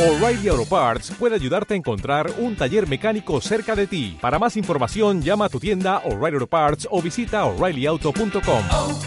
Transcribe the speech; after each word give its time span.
O'Reilly 0.00 0.48
Auto 0.48 0.64
Parts 0.64 1.10
puede 1.18 1.34
ayudarte 1.34 1.74
a 1.74 1.76
encontrar 1.76 2.32
un 2.38 2.56
taller 2.56 2.88
mecánico 2.88 3.38
cerca 3.42 3.76
de 3.76 3.86
ti. 3.86 4.16
Para 4.18 4.38
más 4.38 4.56
información, 4.56 5.20
llama 5.20 5.44
a 5.44 5.48
tu 5.50 5.60
tienda 5.60 5.98
O'Reilly 6.06 6.36
Auto 6.36 6.46
Parts 6.46 6.88
o 6.90 7.02
visita 7.02 7.44
oreillyauto.com. 7.44 8.62
oh, 8.72 8.98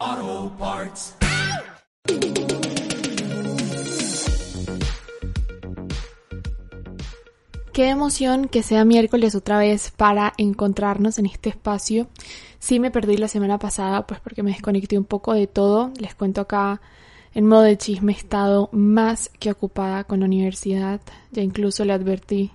oh, 0.00 0.52
Parts. 0.58 1.14
Qué 7.74 7.88
emoción 7.90 8.48
que 8.48 8.62
sea 8.62 8.86
miércoles 8.86 9.34
otra 9.34 9.58
vez 9.58 9.90
para 9.90 10.32
encontrarnos 10.38 11.18
en 11.18 11.26
este 11.26 11.50
espacio. 11.50 12.08
Sí 12.58 12.80
me 12.80 12.90
perdí 12.90 13.18
la 13.18 13.28
semana 13.28 13.58
pasada, 13.58 14.06
pues 14.06 14.20
porque 14.20 14.42
me 14.42 14.52
desconecté 14.52 14.96
un 14.96 15.04
poco 15.04 15.34
de 15.34 15.46
todo. 15.46 15.92
Les 15.98 16.14
cuento 16.14 16.40
acá 16.40 16.80
en 17.34 17.46
modo 17.46 17.62
de 17.62 17.78
chisme 17.78 18.12
he 18.12 18.16
estado 18.16 18.68
más 18.72 19.30
que 19.38 19.50
ocupada 19.50 20.04
con 20.04 20.20
la 20.20 20.26
universidad. 20.26 21.00
Ya 21.30 21.42
incluso 21.42 21.84
le 21.84 21.92
advertí 21.92 22.50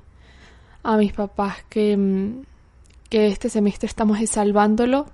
a 0.83 0.97
mis 0.97 1.13
papás 1.13 1.57
que, 1.69 1.95
mm, 1.95 2.43
que 3.09 3.27
este 3.27 3.49
semestre 3.49 3.87
estamos 3.87 4.19
salvándolo. 4.29 5.07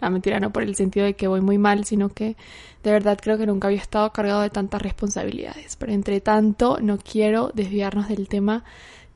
La 0.00 0.10
mentira 0.10 0.40
no 0.40 0.52
por 0.52 0.62
el 0.62 0.74
sentido 0.74 1.04
de 1.04 1.14
que 1.14 1.28
voy 1.28 1.40
muy 1.40 1.58
mal, 1.58 1.84
sino 1.84 2.08
que 2.08 2.36
de 2.82 2.90
verdad 2.90 3.18
creo 3.20 3.36
que 3.36 3.46
nunca 3.46 3.68
había 3.68 3.80
estado 3.80 4.10
cargado 4.12 4.40
de 4.40 4.50
tantas 4.50 4.80
responsabilidades. 4.80 5.76
Pero 5.76 5.92
entre 5.92 6.20
tanto, 6.20 6.78
no 6.80 6.98
quiero 6.98 7.50
desviarnos 7.54 8.08
del 8.08 8.28
tema 8.28 8.64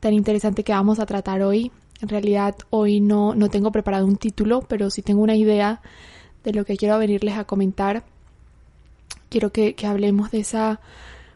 tan 0.01 0.13
interesante 0.13 0.65
que 0.65 0.73
vamos 0.73 1.01
a 1.01 1.07
tratar 1.07 1.43
hoy. 1.43 1.73
En 2.03 2.11
realidad, 2.11 2.55
hoy 2.69 3.01
no, 3.01 3.35
no 3.35 3.49
tengo 3.49 3.73
preparado 3.73 4.05
un 4.05 4.17
título, 4.17 4.61
pero 4.69 4.91
sí 4.91 5.01
tengo 5.01 5.23
una 5.23 5.35
idea 5.35 5.81
de 6.43 6.53
lo 6.53 6.67
que 6.67 6.77
quiero 6.77 6.99
venirles 6.99 7.39
a 7.39 7.45
comentar. 7.45 8.05
Quiero 9.35 9.51
que, 9.51 9.75
que 9.75 9.89
hablemos 9.89 10.31
de 10.31 10.39
esa 10.39 10.79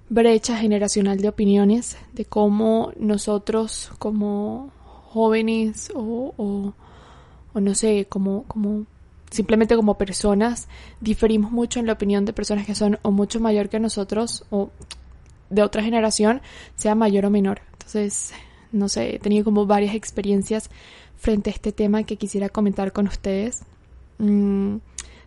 brecha 0.08 0.56
generacional 0.56 1.20
de 1.20 1.28
opiniones, 1.28 1.96
de 2.12 2.24
cómo 2.24 2.92
nosotros 2.96 3.90
como 3.98 4.70
jóvenes 5.08 5.90
o, 5.96 6.32
o, 6.36 6.74
no 7.58 7.74
sé, 7.74 8.06
como, 8.08 8.44
como 8.44 8.86
simplemente 9.32 9.74
como 9.74 9.98
personas 9.98 10.68
diferimos 11.00 11.50
mucho 11.50 11.80
en 11.80 11.86
la 11.86 11.94
opinión 11.94 12.24
de 12.24 12.32
personas 12.32 12.66
que 12.66 12.76
son 12.76 13.00
o 13.02 13.10
mucho 13.10 13.40
mayor 13.40 13.68
que 13.68 13.80
nosotros 13.80 14.44
o 14.50 14.70
de 15.50 15.64
otra 15.64 15.82
generación, 15.82 16.40
sea 16.76 16.94
mayor 16.94 17.24
o 17.24 17.30
menor. 17.30 17.62
Entonces, 17.72 18.32
no 18.70 18.88
sé, 18.88 19.16
he 19.16 19.18
tenido 19.18 19.44
como 19.44 19.66
varias 19.66 19.96
experiencias 19.96 20.70
frente 21.16 21.50
a 21.50 21.52
este 21.52 21.72
tema 21.72 22.04
que 22.04 22.14
quisiera 22.14 22.48
comentar 22.48 22.92
con 22.92 23.08
ustedes. 23.08 23.64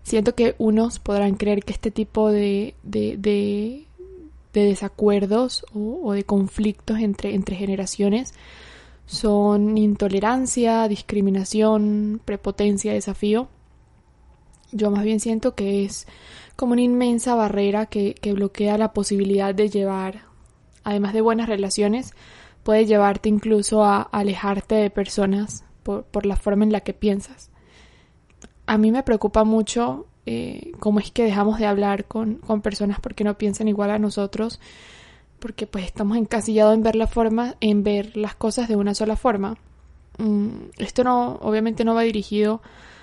Siento 0.03 0.33
que 0.35 0.55
unos 0.57 0.99
podrán 0.99 1.35
creer 1.35 1.63
que 1.63 1.73
este 1.73 1.91
tipo 1.91 2.31
de, 2.31 2.75
de, 2.83 3.17
de, 3.17 3.85
de 4.53 4.65
desacuerdos 4.65 5.65
o, 5.73 5.99
o, 6.03 6.13
de 6.13 6.23
conflictos 6.23 6.99
entre, 6.99 7.35
entre 7.35 7.55
generaciones 7.55 8.33
son 9.05 9.77
intolerancia, 9.77 10.87
discriminación, 10.87 12.21
prepotencia, 12.23 12.93
desafío. 12.93 13.49
Yo 14.71 14.89
más 14.89 15.03
bien 15.03 15.19
siento 15.19 15.53
que 15.53 15.83
es 15.83 16.07
como 16.55 16.73
una 16.73 16.81
inmensa 16.81 17.35
barrera 17.35 17.85
que, 17.85 18.15
que, 18.15 18.33
bloquea 18.33 18.77
la 18.77 18.93
posibilidad 18.93 19.53
de 19.53 19.69
llevar, 19.69 20.23
además 20.83 21.13
de 21.13 21.21
buenas 21.21 21.49
relaciones, 21.49 22.13
puede 22.63 22.85
llevarte 22.85 23.29
incluso 23.29 23.83
a 23.83 24.01
alejarte 24.01 24.75
de 24.75 24.89
personas 24.89 25.63
por, 25.83 26.05
por 26.05 26.25
la 26.25 26.37
forma 26.37 26.63
en 26.63 26.71
la 26.71 26.81
que 26.81 26.93
piensas. 26.93 27.50
A 28.71 28.77
mí 28.77 28.89
me 28.89 29.03
preocupa 29.03 29.43
mucho 29.43 30.05
eh, 30.25 30.71
cómo 30.79 31.01
es 31.01 31.11
que 31.11 31.25
dejamos 31.25 31.59
de 31.59 31.65
hablar 31.65 32.05
con, 32.05 32.35
con, 32.35 32.61
personas 32.61 33.01
porque 33.01 33.25
no 33.25 33.37
piensan 33.37 33.67
igual 33.67 33.91
a 33.91 33.99
nosotros, 33.99 34.61
porque 35.39 35.67
pues 35.67 35.83
estamos 35.83 36.17
encasillados 36.17 36.73
en 36.75 36.81
ver 36.81 36.95
la 36.95 37.07
forma, 37.07 37.55
en 37.59 37.83
ver 37.83 38.15
las 38.15 38.33
cosas 38.33 38.69
de 38.69 38.77
una 38.77 38.95
sola 38.95 39.17
forma. 39.17 39.57
Mm, 40.19 40.69
esto 40.77 41.03
no, 41.03 41.37
obviamente 41.41 41.83
no 41.83 41.95
va 41.95 42.03
dirigido 42.03 42.61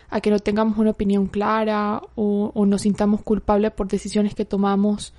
a 0.08 0.22
que 0.22 0.30
no 0.30 0.38
tengamos 0.38 0.78
una 0.78 0.88
opinión 0.88 1.26
clara 1.26 2.00
o, 2.14 2.64
nos 2.64 2.80
sintamos 2.80 3.20
culpables 3.20 3.70
por 3.72 3.88
decisiones 3.88 4.34
que 4.34 4.46
tomamos 4.46 5.12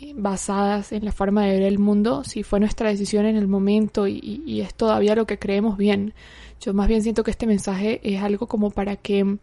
eh, 0.00 0.12
basadas 0.14 0.92
en 0.92 1.04
la 1.04 1.10
forma 1.10 1.44
de 1.44 1.54
ver 1.54 1.62
el 1.62 1.80
mundo, 1.80 2.22
si 2.22 2.44
fue 2.44 2.60
nuestra 2.60 2.88
decisión 2.88 3.26
en 3.26 3.34
el 3.34 3.48
momento 3.48 4.06
y, 4.06 4.60
es 4.60 4.74
todavía 4.74 5.16
lo 5.16 5.26
que 5.26 5.40
creemos 5.40 5.76
bien. 5.76 6.14
Yo 6.60 6.72
más 6.72 6.86
bien 6.86 7.02
siento 7.02 7.24
que 7.24 7.32
este 7.32 7.48
mensaje 7.48 8.00
es 8.04 8.22
algo 8.22 8.46
como 8.46 8.70
para 8.70 8.94
que 8.94 9.38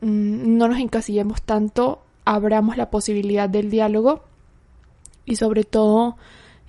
no 0.00 0.68
nos 0.68 0.78
encasillemos 0.78 1.42
tanto, 1.42 2.02
abramos 2.24 2.76
la 2.76 2.90
posibilidad 2.90 3.48
del 3.48 3.70
diálogo 3.70 4.22
y 5.24 5.36
sobre 5.36 5.64
todo 5.64 6.16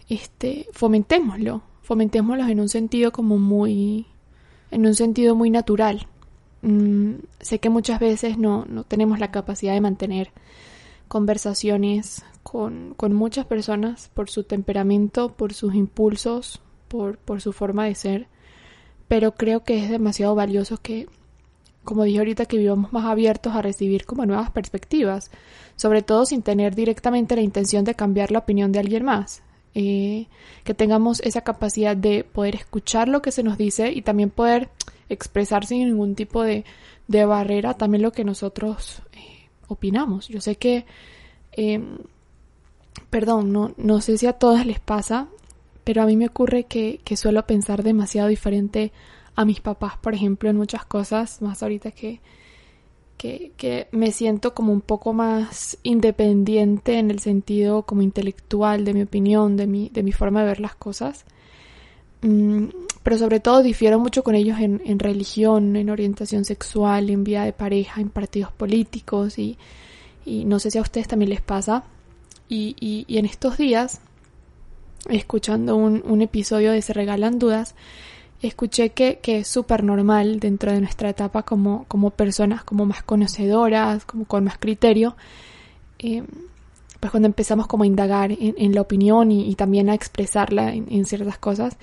este 0.09 0.67
fomentémoslo, 0.73 1.61
fomentémoslo 1.81 2.47
en 2.47 2.59
un 2.59 2.69
sentido 2.69 3.11
como 3.11 3.37
muy 3.37 4.05
en 4.71 4.85
un 4.85 4.95
sentido 4.95 5.35
muy 5.35 5.49
natural. 5.49 6.07
Mm, 6.61 7.15
sé 7.39 7.59
que 7.59 7.69
muchas 7.69 7.99
veces 7.99 8.37
no, 8.37 8.65
no, 8.65 8.83
tenemos 8.83 9.19
la 9.19 9.31
capacidad 9.31 9.73
de 9.73 9.81
mantener 9.81 10.31
conversaciones 11.07 12.23
con, 12.43 12.93
con, 12.95 13.13
muchas 13.13 13.45
personas 13.45 14.09
por 14.13 14.29
su 14.29 14.43
temperamento, 14.43 15.33
por 15.33 15.53
sus 15.53 15.75
impulsos, 15.75 16.61
por, 16.87 17.17
por 17.17 17.41
su 17.41 17.51
forma 17.51 17.85
de 17.85 17.95
ser, 17.95 18.27
pero 19.07 19.33
creo 19.33 19.63
que 19.63 19.83
es 19.83 19.89
demasiado 19.89 20.35
valioso 20.35 20.77
que, 20.77 21.07
como 21.83 22.03
dije 22.03 22.19
ahorita, 22.19 22.45
que 22.45 22.57
vivamos 22.57 22.93
más 22.93 23.05
abiertos 23.05 23.55
a 23.55 23.61
recibir 23.61 24.05
como 24.05 24.25
nuevas 24.25 24.51
perspectivas, 24.51 25.31
sobre 25.75 26.01
todo 26.01 26.25
sin 26.25 26.41
tener 26.41 26.75
directamente 26.75 27.35
la 27.35 27.41
intención 27.41 27.83
de 27.83 27.95
cambiar 27.95 28.31
la 28.31 28.39
opinión 28.39 28.71
de 28.71 28.79
alguien 28.79 29.03
más. 29.03 29.41
Eh, 29.73 30.27
que 30.65 30.73
tengamos 30.73 31.21
esa 31.21 31.41
capacidad 31.41 31.95
de 31.95 32.25
poder 32.25 32.55
escuchar 32.55 33.07
lo 33.07 33.21
que 33.21 33.31
se 33.31 33.41
nos 33.41 33.57
dice 33.57 33.89
y 33.91 34.01
también 34.01 34.29
poder 34.29 34.69
expresar 35.07 35.65
sin 35.65 35.87
ningún 35.87 36.13
tipo 36.13 36.43
de, 36.43 36.65
de 37.07 37.25
barrera 37.25 37.75
también 37.75 38.01
lo 38.01 38.11
que 38.11 38.25
nosotros 38.25 39.01
eh, 39.13 39.47
opinamos. 39.67 40.27
Yo 40.27 40.41
sé 40.41 40.55
que, 40.57 40.85
eh, 41.53 41.81
perdón, 43.09 43.53
no, 43.53 43.73
no 43.77 44.01
sé 44.01 44.17
si 44.17 44.27
a 44.27 44.33
todas 44.33 44.65
les 44.65 44.79
pasa, 44.79 45.27
pero 45.83 46.03
a 46.03 46.05
mí 46.05 46.17
me 46.17 46.27
ocurre 46.27 46.65
que, 46.65 46.99
que 47.03 47.17
suelo 47.17 47.45
pensar 47.47 47.81
demasiado 47.81 48.27
diferente 48.27 48.91
a 49.35 49.45
mis 49.45 49.61
papás, 49.61 49.97
por 49.97 50.13
ejemplo, 50.13 50.49
en 50.49 50.57
muchas 50.57 50.85
cosas, 50.85 51.41
más 51.41 51.63
ahorita 51.63 51.91
que, 51.91 52.21
que, 53.17 53.87
me 53.91 54.11
siento 54.11 54.53
como 54.53 54.73
un 54.73 54.81
poco 54.81 55.13
más 55.13 55.77
independiente 55.83 56.97
en 56.97 57.11
el 57.11 57.19
sentido 57.19 57.83
como 57.83 58.01
intelectual 58.01 58.83
de 58.83 58.93
mi 58.93 59.03
opinión, 59.03 59.57
de 59.57 59.67
mi, 59.67 59.89
de 59.89 60.03
mi 60.03 60.11
forma 60.11 60.41
de 60.41 60.47
ver 60.47 60.59
las 60.59 60.75
cosas. 60.75 61.25
Mm, 62.21 62.65
pero 63.03 63.17
sobre 63.17 63.39
todo 63.39 63.63
difiero 63.63 63.99
mucho 63.99 64.23
con 64.23 64.35
ellos 64.35 64.59
en, 64.59 64.81
en, 64.85 64.99
religión, 64.99 65.75
en 65.75 65.89
orientación 65.89 66.45
sexual, 66.45 67.09
en 67.09 67.23
vida 67.23 67.45
de 67.45 67.53
pareja, 67.53 68.01
en 68.01 68.09
partidos 68.09 68.51
políticos 68.51 69.37
y, 69.39 69.57
y 70.25 70.45
no 70.45 70.59
sé 70.59 70.71
si 70.71 70.77
a 70.77 70.81
ustedes 70.81 71.07
también 71.07 71.29
les 71.29 71.41
pasa. 71.41 71.83
Y, 72.49 72.75
y, 72.79 73.05
y 73.07 73.17
en 73.17 73.25
estos 73.25 73.57
días, 73.57 74.01
escuchando 75.09 75.75
un, 75.75 76.03
un, 76.05 76.21
episodio 76.21 76.71
de 76.71 76.81
Se 76.81 76.93
Regalan 76.93 77.39
Dudas, 77.39 77.75
escuché 78.41 78.91
que, 78.91 79.19
que 79.19 79.39
es 79.39 79.47
súper 79.47 79.83
normal 79.83 80.39
dentro 80.39 80.71
de 80.71 80.81
nuestra 80.81 81.09
etapa 81.09 81.43
como, 81.43 81.85
como 81.87 82.11
personas 82.11 82.63
como 82.63 82.85
más 82.85 83.03
conocedoras, 83.03 84.05
como 84.05 84.25
con 84.25 84.43
más 84.43 84.57
criterio, 84.57 85.15
eh, 85.99 86.23
pues 86.99 87.11
cuando 87.11 87.27
empezamos 87.27 87.67
como 87.67 87.83
a 87.83 87.87
indagar 87.87 88.31
en, 88.31 88.75
la 88.75 88.81
opinión 88.81 89.31
y, 89.31 89.55
también 89.55 89.89
a 89.89 89.95
expresarla 89.95 90.73
en, 90.73 90.85
en 90.91 91.05
ciertas 91.05 91.39
cosas, 91.39 91.77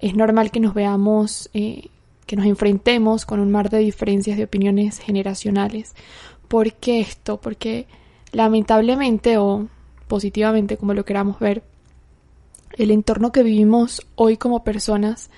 es 0.00 0.14
normal 0.14 0.50
que 0.50 0.58
nos 0.58 0.74
veamos, 0.74 1.50
eh, 1.54 1.88
que 2.26 2.34
nos 2.34 2.46
enfrentemos 2.46 3.24
con 3.26 3.38
un 3.38 3.50
mar 3.52 3.70
de 3.70 3.78
diferencias 3.78 4.36
de 4.36 4.44
opiniones 4.44 4.98
generacionales. 4.98 5.94
¿Por 6.48 6.72
qué 6.74 7.00
esto? 7.00 7.40
Porque 7.40 7.86
lamentablemente 8.32 9.38
o 9.38 9.68
positivamente, 10.08 10.76
como 10.76 10.94
lo 10.94 11.04
queramos 11.04 11.38
ver, 11.38 11.62
el 12.76 12.90
entorno 12.90 13.32
que 13.32 13.42
vivimos 13.42 14.06
hoy 14.16 14.36
como 14.36 14.64
personas, 14.64 15.30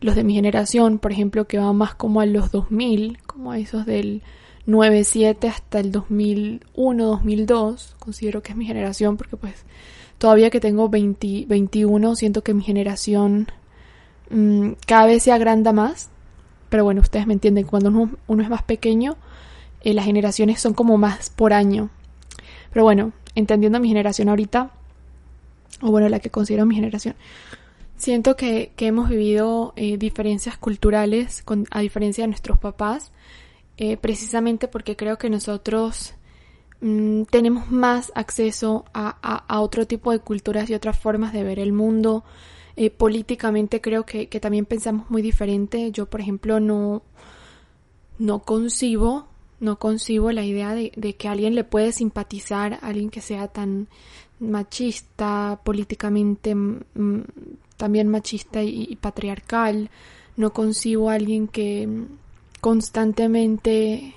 los 0.00 0.14
de 0.14 0.24
mi 0.24 0.34
generación, 0.34 0.98
por 0.98 1.12
ejemplo, 1.12 1.46
que 1.46 1.58
van 1.58 1.76
más 1.76 1.94
como 1.94 2.20
a 2.20 2.26
los 2.26 2.50
2000, 2.50 3.18
como 3.26 3.52
a 3.52 3.58
esos 3.58 3.86
del 3.86 4.22
97 4.66 5.48
hasta 5.48 5.80
el 5.80 5.92
2001, 5.92 7.04
2002, 7.04 7.96
considero 7.98 8.42
que 8.42 8.52
es 8.52 8.56
mi 8.56 8.66
generación 8.66 9.16
porque 9.16 9.36
pues 9.36 9.64
todavía 10.18 10.50
que 10.50 10.60
tengo 10.60 10.88
20, 10.88 11.46
21, 11.48 12.14
siento 12.16 12.42
que 12.42 12.54
mi 12.54 12.62
generación 12.62 13.48
mmm, 14.30 14.72
cada 14.86 15.06
vez 15.06 15.22
se 15.22 15.32
agranda 15.32 15.72
más. 15.72 16.10
Pero 16.68 16.84
bueno, 16.84 17.00
ustedes 17.00 17.26
me 17.26 17.32
entienden, 17.32 17.64
cuando 17.64 17.88
uno, 17.88 18.10
uno 18.26 18.42
es 18.42 18.50
más 18.50 18.62
pequeño, 18.62 19.16
eh, 19.82 19.94
las 19.94 20.04
generaciones 20.04 20.60
son 20.60 20.74
como 20.74 20.98
más 20.98 21.30
por 21.30 21.54
año. 21.54 21.88
Pero 22.72 22.84
bueno, 22.84 23.12
entendiendo 23.34 23.80
mi 23.80 23.88
generación 23.88 24.28
ahorita, 24.28 24.70
o 25.80 25.90
bueno, 25.90 26.08
la 26.10 26.20
que 26.20 26.28
considero 26.28 26.66
mi 26.66 26.74
generación, 26.74 27.14
siento 27.98 28.36
que, 28.36 28.72
que 28.76 28.86
hemos 28.86 29.08
vivido 29.10 29.74
eh, 29.76 29.98
diferencias 29.98 30.56
culturales 30.56 31.44
a 31.70 31.80
diferencia 31.80 32.22
de 32.22 32.28
nuestros 32.28 32.58
papás, 32.58 33.12
eh, 33.76 33.96
precisamente 33.96 34.68
porque 34.68 34.96
creo 34.96 35.18
que 35.18 35.28
nosotros 35.28 36.14
mm, 36.80 37.24
tenemos 37.24 37.70
más 37.70 38.12
acceso 38.14 38.84
a, 38.94 39.10
a, 39.46 39.60
otro 39.60 39.86
tipo 39.86 40.12
de 40.12 40.20
culturas 40.20 40.70
y 40.70 40.74
otras 40.74 40.98
formas 40.98 41.32
de 41.32 41.42
ver 41.42 41.58
el 41.58 41.72
mundo. 41.72 42.24
Eh, 42.76 42.90
políticamente 42.90 43.80
creo 43.80 44.06
que, 44.06 44.28
que, 44.28 44.40
también 44.40 44.64
pensamos 44.64 45.10
muy 45.10 45.20
diferente. 45.20 45.90
Yo, 45.90 46.06
por 46.06 46.20
ejemplo, 46.20 46.60
no, 46.60 47.02
no 48.18 48.38
concibo, 48.40 49.26
no 49.58 49.78
concibo 49.80 50.30
la 50.30 50.44
idea 50.44 50.74
de, 50.74 50.92
de 50.96 51.16
que 51.16 51.28
alguien 51.28 51.56
le 51.56 51.64
puede 51.64 51.92
simpatizar 51.92 52.74
a 52.74 52.76
alguien 52.78 53.10
que 53.10 53.20
sea 53.20 53.48
tan 53.48 53.88
machista, 54.38 55.60
políticamente 55.64 56.54
mm, 56.54 57.22
también 57.78 58.08
machista 58.08 58.62
y, 58.62 58.96
patriarcal. 58.96 59.88
No 60.36 60.52
concibo 60.52 61.08
a 61.08 61.14
alguien 61.14 61.48
que 61.48 61.88
constantemente 62.60 64.14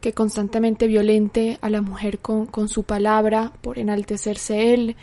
que 0.00 0.12
constantemente 0.12 0.86
violente 0.86 1.58
a 1.62 1.70
la 1.70 1.80
mujer 1.80 2.18
con, 2.18 2.46
con 2.46 2.68
su 2.68 2.82
palabra 2.82 3.52
por 3.62 3.78
enaltecerse 3.78 4.74
él. 4.74 4.96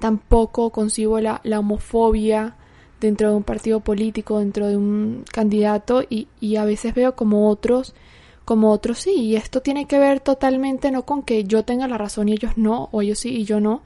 Tampoco 0.00 0.70
concibo 0.70 1.20
la, 1.20 1.40
la, 1.44 1.60
homofobia 1.60 2.56
dentro 3.00 3.30
de 3.30 3.36
un 3.36 3.44
partido 3.44 3.80
político, 3.80 4.40
dentro 4.40 4.66
de 4.66 4.76
un 4.76 5.24
candidato 5.32 6.02
y, 6.02 6.26
y 6.40 6.56
a 6.56 6.64
veces 6.64 6.94
veo 6.94 7.14
como 7.14 7.48
otros 7.48 7.94
como 8.50 8.72
otros 8.72 8.98
sí, 8.98 9.12
y 9.14 9.36
esto 9.36 9.60
tiene 9.60 9.86
que 9.86 10.00
ver 10.00 10.18
totalmente 10.18 10.90
no 10.90 11.04
con 11.04 11.22
que 11.22 11.44
yo 11.44 11.62
tenga 11.62 11.86
la 11.86 11.98
razón 11.98 12.28
y 12.28 12.32
ellos 12.32 12.56
no, 12.56 12.88
o 12.90 13.00
ellos 13.00 13.20
sí 13.20 13.28
y 13.28 13.44
yo 13.44 13.60
no, 13.60 13.82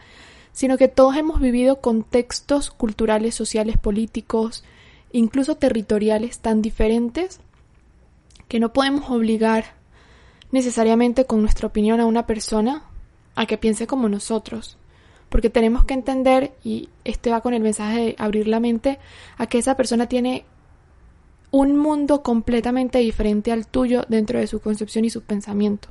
sino 0.54 0.78
que 0.78 0.88
todos 0.88 1.16
hemos 1.16 1.40
vivido 1.40 1.80
contextos 1.80 2.70
culturales, 2.70 3.34
sociales, 3.34 3.76
políticos, 3.76 4.64
incluso 5.12 5.56
territoriales 5.56 6.38
tan 6.38 6.62
diferentes 6.62 7.40
que 8.48 8.60
no 8.60 8.72
podemos 8.72 9.10
obligar 9.10 9.74
necesariamente 10.52 11.26
con 11.26 11.42
nuestra 11.42 11.66
opinión 11.66 12.00
a 12.00 12.06
una 12.06 12.26
persona 12.26 12.84
a 13.34 13.46
que 13.46 13.58
piense 13.58 13.88
como 13.88 14.08
nosotros. 14.08 14.78
Porque 15.28 15.50
tenemos 15.50 15.84
que 15.84 15.94
entender, 15.94 16.52
y 16.62 16.88
este 17.02 17.30
va 17.30 17.40
con 17.40 17.52
el 17.52 17.62
mensaje 17.62 17.98
de 17.98 18.16
abrir 18.18 18.46
la 18.46 18.60
mente, 18.60 19.00
a 19.36 19.48
que 19.48 19.58
esa 19.58 19.76
persona 19.76 20.06
tiene 20.06 20.44
un 21.54 21.76
mundo 21.76 22.24
completamente 22.24 22.98
diferente 22.98 23.52
al 23.52 23.68
tuyo 23.68 24.04
dentro 24.08 24.40
de 24.40 24.48
su 24.48 24.58
concepción 24.58 25.04
y 25.04 25.10
su 25.10 25.22
pensamiento. 25.22 25.88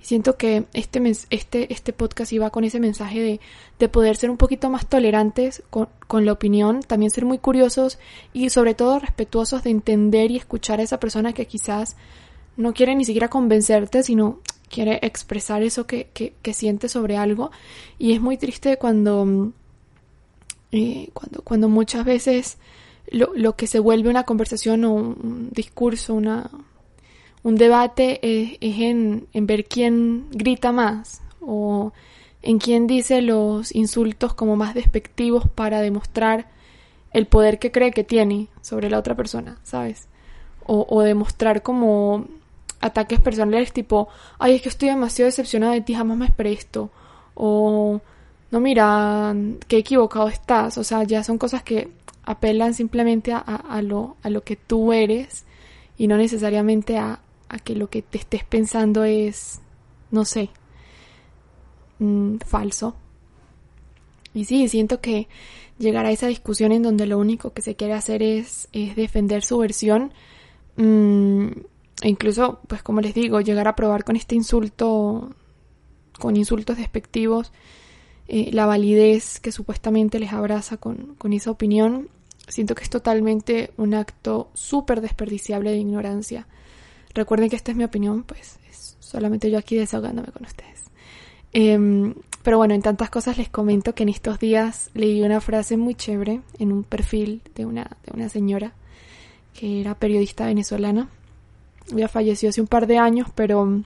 Y 0.00 0.06
siento 0.06 0.38
que 0.38 0.64
este, 0.72 0.98
este, 1.28 1.70
este 1.70 1.92
podcast 1.92 2.32
iba 2.32 2.48
con 2.48 2.64
ese 2.64 2.80
mensaje 2.80 3.20
de, 3.20 3.40
de 3.78 3.88
poder 3.90 4.16
ser 4.16 4.30
un 4.30 4.38
poquito 4.38 4.70
más 4.70 4.88
tolerantes 4.88 5.62
con, 5.68 5.90
con, 6.08 6.24
la 6.24 6.32
opinión, 6.32 6.80
también 6.80 7.10
ser 7.10 7.26
muy 7.26 7.36
curiosos 7.36 7.98
y 8.32 8.48
sobre 8.48 8.72
todo 8.72 8.98
respetuosos 8.98 9.62
de 9.62 9.70
entender 9.72 10.30
y 10.30 10.38
escuchar 10.38 10.80
a 10.80 10.84
esa 10.84 10.98
persona 11.00 11.34
que 11.34 11.46
quizás 11.46 11.98
no 12.56 12.72
quiere 12.72 12.94
ni 12.94 13.04
siquiera 13.04 13.28
convencerte, 13.28 14.02
sino 14.02 14.40
quiere 14.70 15.00
expresar 15.02 15.62
eso 15.62 15.86
que, 15.86 16.08
que, 16.14 16.54
siente 16.54 16.88
sobre 16.88 17.18
algo. 17.18 17.50
Y 17.98 18.14
es 18.14 18.22
muy 18.22 18.38
triste 18.38 18.78
cuando, 18.78 19.52
eh, 20.72 21.10
cuando, 21.12 21.42
cuando 21.42 21.68
muchas 21.68 22.06
veces 22.06 22.56
lo, 23.10 23.30
lo, 23.34 23.56
que 23.56 23.66
se 23.66 23.78
vuelve 23.78 24.08
una 24.08 24.24
conversación 24.24 24.84
o 24.84 24.92
un 24.92 25.48
discurso, 25.52 26.14
una, 26.14 26.50
un 27.42 27.56
debate 27.56 28.20
es, 28.22 28.58
es 28.60 28.80
en, 28.80 29.28
en 29.32 29.46
ver 29.46 29.66
quién 29.66 30.26
grita 30.30 30.72
más 30.72 31.22
o 31.40 31.92
en 32.42 32.58
quién 32.58 32.86
dice 32.86 33.22
los 33.22 33.74
insultos 33.74 34.34
como 34.34 34.56
más 34.56 34.74
despectivos 34.74 35.48
para 35.48 35.80
demostrar 35.80 36.48
el 37.12 37.26
poder 37.26 37.58
que 37.58 37.70
cree 37.70 37.92
que 37.92 38.04
tiene 38.04 38.48
sobre 38.60 38.90
la 38.90 38.98
otra 38.98 39.14
persona, 39.14 39.58
¿sabes? 39.62 40.08
O, 40.66 40.86
o 40.88 41.02
demostrar 41.02 41.62
como 41.62 42.26
ataques 42.80 43.18
personales 43.20 43.72
tipo, 43.72 44.08
ay, 44.38 44.56
es 44.56 44.62
que 44.62 44.68
estoy 44.68 44.90
demasiado 44.90 45.26
decepcionada 45.26 45.72
de 45.72 45.80
ti, 45.80 45.94
jamás 45.94 46.18
me 46.18 46.26
esperé 46.26 46.52
esto. 46.52 46.90
O, 47.34 48.00
no, 48.50 48.60
mira, 48.60 49.34
qué 49.66 49.78
equivocado 49.78 50.28
estás. 50.28 50.76
O 50.78 50.84
sea, 50.84 51.02
ya 51.04 51.24
son 51.24 51.38
cosas 51.38 51.62
que 51.62 51.90
apelan 52.24 52.74
simplemente 52.74 53.32
a, 53.32 53.38
a, 53.38 53.82
lo, 53.82 54.16
a 54.22 54.30
lo 54.30 54.42
que 54.42 54.56
tú 54.56 54.92
eres 54.92 55.44
y 55.96 56.06
no 56.06 56.16
necesariamente 56.16 56.98
a, 56.98 57.20
a 57.48 57.58
que 57.58 57.74
lo 57.74 57.88
que 57.88 58.02
te 58.02 58.18
estés 58.18 58.44
pensando 58.44 59.04
es, 59.04 59.60
no 60.10 60.24
sé, 60.24 60.50
mmm, 61.98 62.36
falso. 62.44 62.96
Y 64.32 64.44
sí, 64.46 64.68
siento 64.68 65.00
que 65.00 65.28
llegar 65.78 66.06
a 66.06 66.10
esa 66.10 66.26
discusión 66.26 66.72
en 66.72 66.82
donde 66.82 67.06
lo 67.06 67.18
único 67.18 67.52
que 67.52 67.62
se 67.62 67.76
quiere 67.76 67.94
hacer 67.94 68.22
es, 68.22 68.68
es 68.72 68.96
defender 68.96 69.42
su 69.44 69.58
versión. 69.58 70.12
E 70.76 72.08
incluso, 72.08 72.58
pues 72.66 72.82
como 72.82 73.00
les 73.00 73.14
digo, 73.14 73.40
llegar 73.40 73.68
a 73.68 73.76
probar 73.76 74.02
con 74.02 74.16
este 74.16 74.34
insulto, 74.34 75.30
con 76.18 76.36
insultos 76.36 76.78
despectivos, 76.78 77.52
eh, 78.26 78.50
la 78.52 78.66
validez 78.66 79.38
que 79.38 79.52
supuestamente 79.52 80.18
les 80.18 80.32
abraza 80.32 80.78
con, 80.78 81.14
con 81.16 81.32
esa 81.32 81.52
opinión, 81.52 82.08
siento 82.48 82.74
que 82.74 82.82
es 82.82 82.90
totalmente 82.90 83.72
un 83.76 83.94
acto 83.94 84.50
súper 84.54 85.00
desperdiciable 85.00 85.70
de 85.70 85.78
ignorancia. 85.78 86.46
Recuerden 87.14 87.48
que 87.48 87.56
esta 87.56 87.70
es 87.70 87.76
mi 87.76 87.84
opinión, 87.84 88.24
pues 88.24 88.58
es 88.70 88.96
solamente 89.00 89.50
yo 89.50 89.58
aquí 89.58 89.76
desahogándome 89.76 90.32
con 90.32 90.44
ustedes. 90.44 90.84
Eh, 91.52 92.14
pero 92.42 92.58
bueno, 92.58 92.74
en 92.74 92.82
tantas 92.82 93.10
cosas 93.10 93.38
les 93.38 93.48
comento 93.48 93.94
que 93.94 94.02
en 94.02 94.08
estos 94.08 94.38
días 94.38 94.90
leí 94.94 95.22
una 95.22 95.40
frase 95.40 95.76
muy 95.76 95.94
chévere 95.94 96.42
en 96.58 96.72
un 96.72 96.84
perfil 96.84 97.42
de 97.54 97.64
una, 97.64 97.90
de 98.04 98.12
una 98.12 98.28
señora 98.28 98.74
que 99.54 99.80
era 99.80 99.94
periodista 99.94 100.46
venezolana 100.46 101.08
ya 101.88 102.08
falleció 102.08 102.48
hace 102.48 102.60
un 102.60 102.66
par 102.66 102.86
de 102.86 102.98
años, 102.98 103.28
pero 103.34 103.82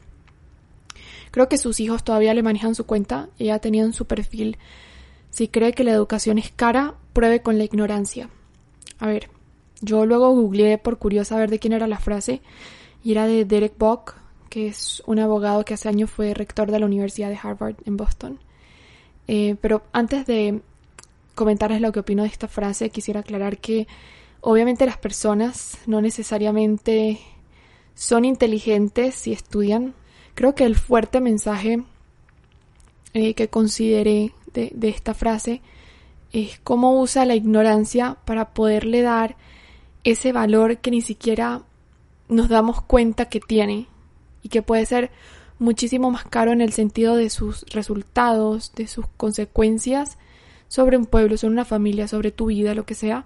creo 1.30 1.48
que 1.48 1.58
sus 1.58 1.80
hijos 1.80 2.04
todavía 2.04 2.34
le 2.34 2.42
manejan 2.42 2.74
su 2.74 2.84
cuenta. 2.84 3.28
Ella 3.38 3.58
tenía 3.58 3.82
en 3.82 3.92
su 3.92 4.06
perfil, 4.06 4.58
si 5.30 5.48
cree 5.48 5.72
que 5.72 5.84
la 5.84 5.92
educación 5.92 6.38
es 6.38 6.50
cara, 6.50 6.94
pruebe 7.12 7.42
con 7.42 7.58
la 7.58 7.64
ignorancia. 7.64 8.30
A 8.98 9.06
ver, 9.06 9.28
yo 9.80 10.06
luego 10.06 10.30
googleé 10.30 10.78
por 10.78 10.98
curiosa 10.98 11.36
ver 11.36 11.50
de 11.50 11.58
quién 11.58 11.72
era 11.72 11.86
la 11.86 11.98
frase 11.98 12.40
y 13.04 13.12
era 13.12 13.26
de 13.26 13.44
Derek 13.44 13.78
Bock, 13.78 14.16
que 14.50 14.68
es 14.68 15.02
un 15.06 15.18
abogado 15.18 15.64
que 15.64 15.74
hace 15.74 15.88
años 15.88 16.10
fue 16.10 16.34
rector 16.34 16.70
de 16.70 16.80
la 16.80 16.86
Universidad 16.86 17.28
de 17.28 17.38
Harvard 17.40 17.76
en 17.84 17.96
Boston. 17.96 18.38
Eh, 19.28 19.56
pero 19.60 19.82
antes 19.92 20.26
de 20.26 20.60
comentarles 21.34 21.80
lo 21.80 21.92
que 21.92 22.00
opino 22.00 22.22
de 22.22 22.28
esta 22.28 22.48
frase, 22.48 22.90
quisiera 22.90 23.20
aclarar 23.20 23.58
que 23.58 23.86
obviamente 24.40 24.86
las 24.86 24.96
personas 24.96 25.78
no 25.86 26.00
necesariamente 26.00 27.20
son 27.94 28.24
inteligentes 28.24 29.14
si 29.14 29.32
estudian. 29.32 29.94
Creo 30.34 30.54
que 30.54 30.64
el 30.64 30.76
fuerte 30.76 31.20
mensaje 31.20 31.84
eh, 33.14 33.34
que 33.34 33.48
consideré 33.48 34.32
de, 34.52 34.70
de 34.74 34.88
esta 34.88 35.14
frase 35.14 35.60
es 36.32 36.60
cómo 36.62 37.00
usa 37.00 37.24
la 37.24 37.34
ignorancia 37.34 38.16
para 38.24 38.50
poderle 38.50 39.02
dar 39.02 39.36
ese 40.04 40.32
valor 40.32 40.78
que 40.78 40.90
ni 40.90 41.00
siquiera 41.00 41.62
nos 42.28 42.48
damos 42.48 42.82
cuenta 42.82 43.26
que 43.26 43.40
tiene 43.40 43.86
y 44.42 44.48
que 44.48 44.62
puede 44.62 44.86
ser 44.86 45.10
muchísimo 45.58 46.10
más 46.10 46.24
caro 46.24 46.52
en 46.52 46.60
el 46.60 46.72
sentido 46.72 47.16
de 47.16 47.30
sus 47.30 47.62
resultados, 47.70 48.72
de 48.74 48.86
sus 48.86 49.06
consecuencias 49.16 50.18
sobre 50.68 50.96
un 50.96 51.06
pueblo, 51.06 51.36
sobre 51.36 51.52
una 51.52 51.64
familia, 51.64 52.08
sobre 52.08 52.30
tu 52.30 52.46
vida, 52.46 52.74
lo 52.74 52.84
que 52.84 52.94
sea. 52.94 53.24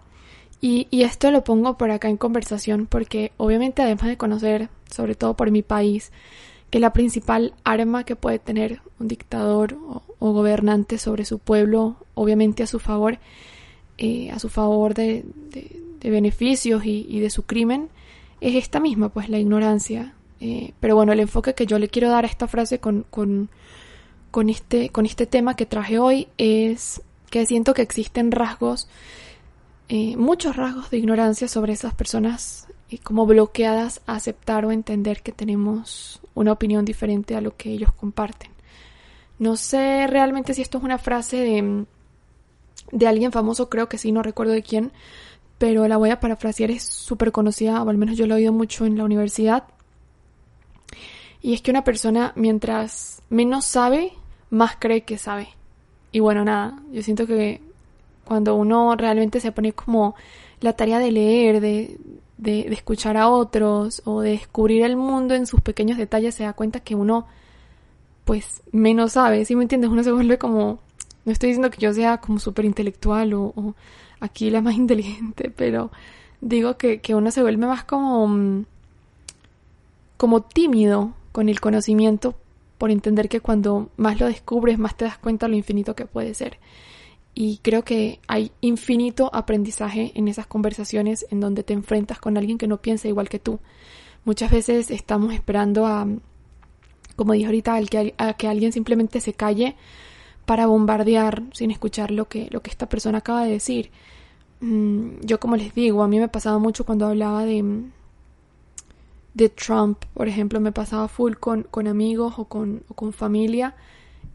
Y, 0.61 0.87
y, 0.91 1.03
esto 1.03 1.33
lo 1.33 1.43
pongo 1.43 1.77
por 1.77 1.91
acá 1.91 2.09
en 2.09 2.17
conversación 2.17 2.87
porque 2.87 3.33
obviamente 3.37 3.83
además 3.83 4.07
de 4.07 4.17
conocer, 4.17 4.69
sobre 4.89 5.17
todo 5.17 5.35
por 5.35 5.51
mi 5.51 5.63
país, 5.63 6.13
que 6.73 6.81
la 6.81 6.95
principal 6.95 7.53
arma 7.65 8.05
que 8.05 8.17
puede 8.17 8.39
tener 8.39 8.81
un 8.99 9.07
dictador 9.07 9.77
o, 10.19 10.33
gobernante 10.33 10.97
sobre 10.97 11.27
su 11.27 11.39
pueblo, 11.39 11.97
obviamente 12.15 12.63
a 12.63 12.67
su 12.67 12.79
favor, 12.79 13.19
eh, 13.99 14.31
a 14.31 14.39
su 14.39 14.49
favor 14.49 14.95
de, 14.95 15.23
de, 15.51 16.11
beneficios 16.11 16.87
y, 16.87 17.21
de 17.21 17.29
su 17.29 17.43
crimen, 17.43 17.91
es 18.41 18.55
esta 18.55 18.81
misma, 18.81 19.11
pues 19.11 19.29
la 19.29 19.39
ignorancia. 19.39 20.15
Eh, 20.41 20.73
pero 20.81 20.97
bueno, 20.97 21.13
el 21.13 21.21
enfoque 21.21 21.55
que 21.55 21.67
yo 21.67 21.79
le 21.79 21.89
quiero 21.89 22.09
dar 22.09 22.25
a 22.25 22.29
esta 22.29 22.49
frase 22.49 22.79
con, 22.79 23.05
con, 23.11 23.51
con, 24.31 24.49
este, 24.49 24.89
con 24.89 25.05
este 25.05 25.27
tema 25.27 25.55
que 25.55 25.67
traje 25.67 25.99
hoy 25.99 26.29
es 26.39 27.03
que 27.29 27.45
siento 27.45 27.75
que 27.75 27.83
existen 27.83 28.33
rasgos 28.33 28.89
eh, 29.95 30.17
muchos 30.17 30.57
rasgos 30.57 30.89
de 30.89 30.97
ignorancia 30.97 31.49
sobre 31.49 31.75
esas 31.75 31.93
personas 31.93 32.67
como 32.99 33.27
bloqueadas 33.27 34.01
a 34.07 34.17
aceptar 34.17 34.65
o 34.65 34.73
entender 34.73 35.23
que 35.23 35.33
tenemos 35.33 36.21
una 36.35 36.53
opinión 36.53 36.85
diferente 36.85 37.35
a 37.37 37.41
lo 37.41 37.57
que 37.57 37.71
ellos 37.71 37.93
comparten. 37.93 38.51
No 39.39 39.57
sé 39.57 40.07
realmente 40.07 40.55
si 40.55 40.63
esto 40.63 40.79
es 40.79 40.85
una 40.85 40.99
frase 40.99 41.37
de, 41.39 41.85
de 42.93 43.07
alguien 43.07 43.33
famoso, 43.33 43.69
creo 43.69 43.89
que 43.89 43.99
sí, 43.99 44.13
no 44.13 44.23
recuerdo 44.23 44.53
de 44.53 44.63
quién, 44.63 44.93
pero 45.59 45.87
la 45.89 45.97
voy 45.97 46.11
a 46.11 46.21
parafrasear, 46.21 46.71
es 46.71 46.83
súper 46.83 47.33
conocida, 47.33 47.83
o 47.83 47.89
al 47.89 47.97
menos 47.97 48.17
yo 48.17 48.27
lo 48.27 48.35
he 48.35 48.39
oído 48.39 48.53
mucho 48.53 48.85
en 48.85 48.99
la 48.99 49.05
universidad. 49.05 49.65
Y 51.41 51.55
es 51.55 51.63
que 51.63 51.71
una 51.71 51.85
persona, 51.85 52.33
mientras 52.37 53.23
menos 53.31 53.65
sabe, 53.65 54.13
más 54.51 54.77
cree 54.79 55.03
que 55.03 55.19
sabe. 55.19 55.49
Y 56.13 56.21
bueno, 56.21 56.45
nada, 56.45 56.81
yo 56.93 57.03
siento 57.03 57.27
que 57.27 57.61
cuando 58.25 58.55
uno 58.55 58.95
realmente 58.97 59.41
se 59.41 59.53
pone 59.53 59.73
como 59.73 60.15
la 60.61 60.75
tarea 60.75 60.99
de 60.99 61.11
leer, 61.11 61.61
de, 61.61 61.99
de, 62.43 62.65
de, 62.65 62.75
escuchar 62.75 63.17
a 63.17 63.29
otros 63.29 64.03
o 64.05 64.21
de 64.21 64.31
descubrir 64.31 64.83
el 64.83 64.97
mundo 64.97 65.35
en 65.35 65.47
sus 65.47 65.61
pequeños 65.61 65.99
detalles, 65.99 66.35
se 66.35 66.45
da 66.45 66.53
cuenta 66.53 66.81
que 66.81 66.95
uno 66.95 67.27
pues 68.25 68.63
menos 68.73 69.13
sabe, 69.13 69.45
¿sí 69.45 69.57
me 69.57 69.63
entiendes? 69.63 69.91
Uno 69.91 70.03
se 70.03 70.13
vuelve 70.13 70.39
como, 70.39 70.79
no 71.25 71.33
estoy 71.33 71.49
diciendo 71.49 71.71
que 71.71 71.81
yo 71.81 71.93
sea 71.93 72.19
como 72.19 72.39
súper 72.39 72.65
intelectual 72.65 73.35
o, 73.35 73.53
o, 73.57 73.75
aquí 74.21 74.51
la 74.51 74.61
más 74.61 74.75
inteligente, 74.77 75.51
pero 75.51 75.91
digo 76.41 76.77
que, 76.77 77.01
que 77.01 77.15
uno 77.15 77.31
se 77.31 77.43
vuelve 77.43 77.67
más 77.67 77.85
como, 77.85 78.27
mm, 78.29 78.65
como 80.17 80.43
tímido 80.43 81.15
con 81.33 81.49
el 81.49 81.61
conocimiento 81.61 82.35
por 82.79 82.91
entender 82.91 83.29
que 83.29 83.41
cuando 83.41 83.91
más 83.97 84.21
lo 84.21 84.27
descubres, 84.27 84.79
más 84.79 84.97
te 84.97 85.05
das 85.05 85.19
cuenta 85.19 85.49
lo 85.49 85.57
infinito 85.57 85.95
que 85.95 86.07
puede 86.07 86.35
ser. 86.35 86.59
Y 87.35 87.59
creo 87.63 87.83
que 87.83 88.21
hay 88.29 88.53
infinito 88.61 89.31
aprendizaje 89.33 90.13
en 90.15 90.29
esas 90.29 90.47
conversaciones 90.47 91.27
en 91.31 91.41
donde 91.41 91.63
te 91.63 91.73
enfrentas 91.73 92.19
con 92.19 92.37
alguien 92.37 92.59
que 92.59 92.69
no 92.69 92.83
piensa 92.83 93.09
igual 93.09 93.29
que 93.29 93.39
tú. 93.39 93.59
Muchas 94.25 94.51
veces 94.51 94.91
estamos 94.91 95.33
esperando 95.33 95.87
a, 95.87 96.07
como 97.17 97.33
dije 97.33 97.47
ahorita, 97.47 97.75
al 97.75 97.89
que, 97.89 98.15
a 98.19 98.35
que 98.35 98.49
alguien 98.49 98.73
simplemente 98.73 99.21
se 99.21 99.33
calle 99.33 99.77
para 100.45 100.67
bombardear 100.67 101.43
sin 101.53 101.71
escuchar 101.71 102.11
lo 102.11 102.29
que, 102.29 102.49
lo 102.51 102.61
que 102.61 102.71
esta 102.71 102.89
persona 102.89 103.19
acaba 103.19 103.45
de 103.45 103.53
decir. 103.53 103.91
Mm, 104.61 105.21
yo 105.23 105.41
como 105.41 105.57
les 105.57 105.75
digo, 105.75 106.03
a 106.03 106.09
mí 106.09 106.19
me 106.19 106.29
pasaba 106.29 106.59
mucho 106.59 106.85
cuando 106.85 107.07
hablaba 107.07 107.45
de, 107.45 107.85
de 109.35 109.49
Trump, 109.49 110.05
por 110.15 110.29
ejemplo, 110.29 110.61
me 110.61 110.73
pasaba 110.73 111.09
full 111.09 111.35
con, 111.35 111.63
con 111.65 111.89
amigos 111.89 112.35
o 112.37 112.45
con, 112.45 112.85
con 112.95 113.13
familia. 113.13 113.75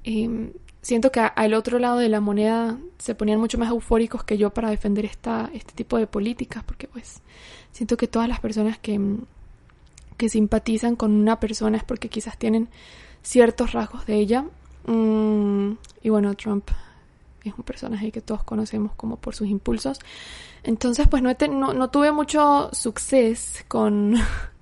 Eh, 0.03 0.51
siento 0.87 1.11
que 1.11 1.19
al 1.19 1.53
otro 1.53 1.79
lado 1.79 1.97
de 1.97 2.07
la 2.07 2.21
moneda 2.21 2.77
se 2.97 3.13
ponían 3.13 3.41
mucho 3.41 3.57
más 3.57 3.69
eufóricos 3.71 4.23
que 4.23 4.37
yo 4.37 4.51
para 4.51 4.69
defender 4.69 5.03
esta, 5.03 5.49
este 5.53 5.73
tipo 5.73 5.97
de 5.97 6.07
políticas, 6.07 6.63
porque 6.63 6.87
pues 6.87 7.19
siento 7.73 7.97
que 7.97 8.07
todas 8.07 8.29
las 8.29 8.39
personas 8.39 8.79
que, 8.79 8.97
que 10.15 10.29
simpatizan 10.29 10.95
con 10.95 11.11
una 11.11 11.41
persona 11.41 11.75
es 11.75 11.83
porque 11.83 12.07
quizás 12.07 12.37
tienen 12.37 12.69
ciertos 13.21 13.73
rasgos 13.73 14.05
de 14.05 14.15
ella. 14.15 14.45
Mm, 14.85 15.73
y 16.03 16.09
bueno, 16.09 16.33
Trump 16.35 16.69
es 17.43 17.53
un 17.57 17.65
personaje 17.65 18.09
que 18.13 18.21
todos 18.21 18.45
conocemos 18.45 18.93
como 18.95 19.17
por 19.17 19.35
sus 19.35 19.49
impulsos. 19.49 19.99
Entonces, 20.63 21.09
pues 21.09 21.21
no, 21.21 21.35
no, 21.49 21.73
no 21.73 21.89
tuve 21.89 22.13
mucho 22.13 22.69
suceso 22.71 23.61
con, 23.67 24.15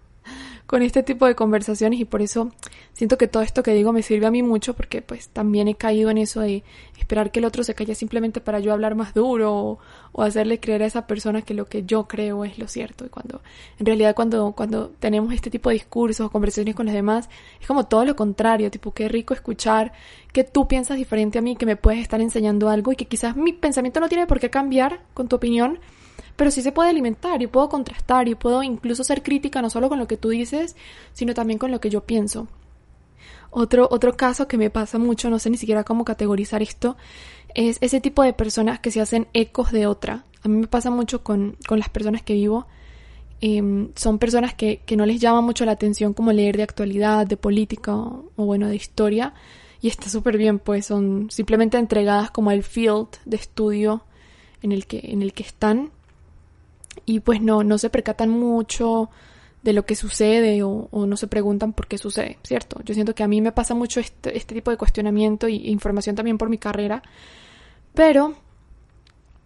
con 0.65 0.81
este 0.81 1.03
tipo 1.03 1.25
de 1.27 1.35
conversaciones 1.35 1.99
y 1.99 2.05
por 2.05 2.21
eso 2.21 2.51
siento 2.93 3.17
que 3.17 3.27
todo 3.27 3.43
esto 3.43 3.61
que 3.61 3.73
digo 3.73 3.93
me 3.93 4.01
sirve 4.01 4.25
a 4.25 4.31
mí 4.31 4.41
mucho 4.41 4.73
porque 4.73 5.01
pues 5.01 5.29
también 5.29 5.67
he 5.67 5.75
caído 5.75 6.09
en 6.09 6.17
eso 6.17 6.41
de 6.41 6.63
esperar 6.97 7.31
que 7.31 7.39
el 7.39 7.45
otro 7.45 7.63
se 7.63 7.75
calle 7.75 7.93
simplemente 7.93 8.41
para 8.41 8.59
yo 8.59 8.73
hablar 8.73 8.95
más 8.95 9.13
duro 9.13 9.79
o, 10.13 10.21
hacerle 10.21 10.59
creer 10.59 10.81
a 10.81 10.85
esa 10.85 11.07
persona 11.07 11.41
que 11.41 11.53
lo 11.53 11.65
que 11.65 11.83
yo 11.83 12.07
creo 12.07 12.45
es 12.45 12.57
lo 12.57 12.69
cierto. 12.69 13.05
Y 13.05 13.09
cuando 13.09 13.41
en 13.77 13.85
realidad 13.85 14.15
cuando 14.15 14.53
cuando 14.53 14.89
tenemos 14.99 15.33
este 15.33 15.49
tipo 15.49 15.69
de 15.69 15.73
discursos 15.73 16.25
o 16.25 16.29
conversaciones 16.31 16.73
con 16.73 16.85
los 16.85 16.95
demás 16.95 17.29
es 17.59 17.67
como 17.67 17.85
todo 17.85 18.05
lo 18.05 18.15
contrario 18.15 18.71
tipo 18.71 18.93
qué 18.93 19.09
rico 19.09 19.33
escuchar 19.33 19.91
que 20.31 20.43
tú 20.43 20.67
piensas 20.67 20.97
diferente 20.97 21.37
a 21.37 21.41
mí 21.41 21.55
que 21.55 21.65
me 21.65 21.75
puedes 21.75 22.01
estar 22.01 22.21
enseñando 22.21 22.69
algo 22.69 22.91
y 22.91 22.95
que 22.95 23.05
quizás 23.05 23.35
mi 23.35 23.53
pensamiento 23.53 23.99
no 23.99 24.09
tiene 24.09 24.25
por 24.25 24.39
qué 24.39 24.49
cambiar 24.49 25.01
con 25.13 25.27
tu 25.27 25.35
opinión 25.35 25.79
pero 26.35 26.51
sí 26.51 26.61
se 26.61 26.71
puede 26.71 26.89
alimentar 26.89 27.41
y 27.41 27.47
puedo 27.47 27.69
contrastar 27.69 28.27
y 28.27 28.35
puedo 28.35 28.63
incluso 28.63 29.03
ser 29.03 29.23
crítica 29.23 29.61
no 29.61 29.69
solo 29.69 29.89
con 29.89 29.99
lo 29.99 30.07
que 30.07 30.17
tú 30.17 30.29
dices, 30.29 30.75
sino 31.13 31.33
también 31.33 31.59
con 31.59 31.71
lo 31.71 31.79
que 31.79 31.89
yo 31.89 32.01
pienso. 32.01 32.47
Otro, 33.51 33.87
otro 33.89 34.17
caso 34.17 34.47
que 34.47 34.57
me 34.57 34.69
pasa 34.69 34.97
mucho, 34.97 35.29
no 35.29 35.39
sé 35.39 35.49
ni 35.49 35.57
siquiera 35.57 35.85
cómo 35.85 36.03
categorizar 36.03 36.61
esto, 36.61 36.97
es 37.53 37.77
ese 37.79 38.01
tipo 38.01 38.21
de 38.21 38.33
personas 38.33 38.79
que 38.79 38.91
se 38.91 38.99
hacen 38.99 39.27
ecos 39.33 39.71
de 39.71 39.87
otra. 39.87 40.25
A 40.43 40.49
mí 40.49 40.57
me 40.57 40.67
pasa 40.67 40.89
mucho 40.89 41.23
con, 41.23 41.57
con 41.65 41.79
las 41.79 41.87
personas 41.89 42.21
que 42.21 42.33
vivo. 42.33 42.67
Eh, 43.39 43.89
son 43.95 44.19
personas 44.19 44.53
que, 44.53 44.81
que, 44.85 44.97
no 44.97 45.05
les 45.05 45.21
llama 45.21 45.41
mucho 45.41 45.65
la 45.65 45.71
atención 45.71 46.13
como 46.13 46.33
leer 46.33 46.57
de 46.57 46.63
actualidad, 46.63 47.25
de 47.27 47.37
política 47.37 47.95
o, 47.95 48.25
o 48.35 48.45
bueno, 48.45 48.67
de 48.67 48.75
historia. 48.75 49.33
Y 49.81 49.87
está 49.87 50.09
súper 50.09 50.37
bien, 50.37 50.59
pues 50.59 50.87
son 50.87 51.29
simplemente 51.31 51.77
entregadas 51.77 52.31
como 52.31 52.49
al 52.49 52.63
field 52.63 53.07
de 53.23 53.37
estudio 53.37 54.03
en 54.61 54.71
el 54.71 54.85
que, 54.85 54.99
en 55.03 55.21
el 55.21 55.31
que 55.33 55.43
están 55.43 55.91
y 57.05 57.19
pues 57.19 57.41
no, 57.41 57.63
no 57.63 57.77
se 57.77 57.89
percatan 57.89 58.29
mucho 58.29 59.09
de 59.63 59.73
lo 59.73 59.85
que 59.85 59.95
sucede 59.95 60.61
o, 60.63 60.87
o, 60.91 61.05
no 61.07 61.17
se 61.17 61.27
preguntan 61.27 61.73
por 61.73 61.87
qué 61.87 61.97
sucede, 61.97 62.37
¿cierto? 62.43 62.81
Yo 62.85 62.93
siento 62.93 63.15
que 63.15 63.23
a 63.23 63.27
mí 63.27 63.41
me 63.41 63.51
pasa 63.51 63.73
mucho 63.73 63.99
este, 63.99 64.37
este 64.37 64.53
tipo 64.53 64.69
de 64.69 64.77
cuestionamiento 64.77 65.47
y 65.47 65.69
información 65.69 66.15
también 66.15 66.37
por 66.37 66.49
mi 66.49 66.59
carrera, 66.59 67.01
pero 67.93 68.35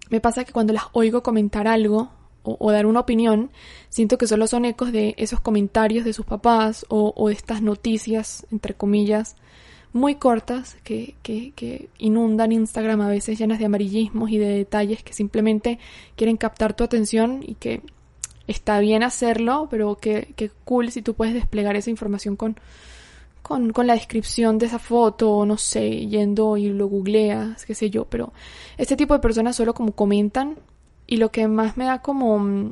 me 0.09 0.19
pasa 0.19 0.43
que 0.43 0.51
cuando 0.51 0.73
las 0.73 0.83
oigo 0.91 1.23
comentar 1.23 1.67
algo 1.67 2.09
o, 2.43 2.57
o, 2.59 2.71
dar 2.71 2.85
una 2.85 2.99
opinión, 2.99 3.51
siento 3.89 4.17
que 4.17 4.27
solo 4.27 4.47
son 4.47 4.65
ecos 4.65 4.91
de 4.91 5.15
esos 5.17 5.39
comentarios 5.39 6.03
de 6.03 6.13
sus 6.13 6.25
papás 6.25 6.85
o, 6.89 7.13
o 7.15 7.29
de 7.29 7.35
estas 7.35 7.61
noticias, 7.61 8.45
entre 8.51 8.73
comillas, 8.73 9.37
muy 9.91 10.15
cortas 10.15 10.77
que, 10.83 11.15
que, 11.23 11.51
que, 11.55 11.89
inundan 11.97 12.51
Instagram 12.51 13.01
a 13.01 13.07
veces 13.07 13.39
llenas 13.39 13.59
de 13.59 13.65
amarillismos 13.65 14.29
y 14.29 14.37
de 14.37 14.47
detalles 14.49 15.03
que 15.03 15.13
simplemente 15.13 15.79
quieren 16.15 16.37
captar 16.37 16.75
tu 16.75 16.83
atención 16.83 17.43
y 17.45 17.55
que 17.55 17.81
está 18.47 18.79
bien 18.79 19.03
hacerlo, 19.03 19.67
pero 19.69 19.95
que, 19.95 20.33
que 20.35 20.49
cool 20.65 20.91
si 20.91 21.01
tú 21.01 21.13
puedes 21.13 21.33
desplegar 21.33 21.75
esa 21.75 21.89
información 21.89 22.35
con, 22.35 22.57
con, 23.41 23.73
con, 23.73 23.87
la 23.87 23.93
descripción 23.93 24.57
de 24.57 24.67
esa 24.67 24.79
foto, 24.79 25.45
no 25.45 25.57
sé, 25.57 26.07
yendo 26.07 26.57
y 26.57 26.69
lo 26.69 26.87
googleas, 26.87 27.65
qué 27.65 27.75
sé 27.75 27.89
yo, 27.89 28.05
pero 28.05 28.33
este 28.77 28.95
tipo 28.95 29.13
de 29.13 29.19
personas 29.19 29.55
solo 29.55 29.73
como 29.73 29.93
comentan 29.93 30.57
y 31.07 31.17
lo 31.17 31.31
que 31.31 31.47
más 31.47 31.77
me 31.77 31.85
da 31.85 32.01
como... 32.01 32.71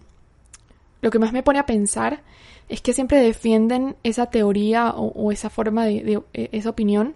lo 1.01 1.11
que 1.11 1.19
más 1.19 1.33
me 1.33 1.43
pone 1.43 1.59
a 1.59 1.65
pensar 1.65 2.21
es 2.69 2.81
que 2.81 2.93
siempre 2.93 3.19
defienden 3.19 3.95
esa 4.03 4.27
teoría 4.27 4.91
o, 4.91 5.31
esa 5.31 5.49
forma 5.49 5.85
de, 5.85 6.23
de, 6.33 6.49
esa 6.51 6.69
opinión 6.69 7.15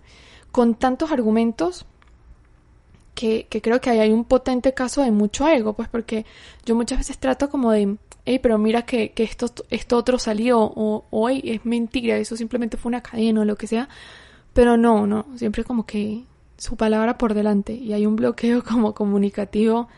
con 0.51 0.75
tantos 0.75 1.12
argumentos 1.12 1.86
que, 3.15 3.48
que, 3.50 3.62
creo 3.62 3.81
que 3.81 3.89
ahí 3.89 4.00
hay 4.00 4.12
un 4.12 4.24
potente 4.24 4.74
caso 4.74 5.03
de 5.03 5.12
mucho 5.12 5.48
ego, 5.48 5.74
pues 5.74 5.89
porque 5.89 6.25
yo 6.65 6.75
muchas 6.75 7.00
veces 7.00 7.17
trato 7.17 7.50
como 7.50 7.72
de, 7.72 7.98
hey, 8.25 8.39
pero 8.41 8.58
mira 8.58 8.84
que, 8.84 9.12
que 9.12 9.24
esto, 9.24 9.48
esto 9.70 9.98
otro 9.98 10.17
salió, 10.20 10.60
o, 10.60 11.29
hey, 11.29 11.41
es 11.43 11.65
mentira, 11.65 12.17
eso 12.17 12.38
simplemente 12.38 12.77
fue 12.77 12.89
una 12.89 13.01
cadena 13.01 13.41
o 13.41 13.46
lo 13.46 13.58
que 13.58 13.67
sea, 13.67 13.89
pero 14.53 14.77
no, 14.77 15.05
no, 15.08 15.25
siempre 15.36 15.63
como 15.63 15.86
que 15.86 16.24
su 16.58 16.77
palabra 16.77 17.17
por 17.17 17.34
delante 17.34 17.74
y 17.74 17.93
hay 17.93 18.05
un 18.05 18.15
bloqueo 18.15 18.63
como 18.67 18.93
comunicativo 18.93 19.89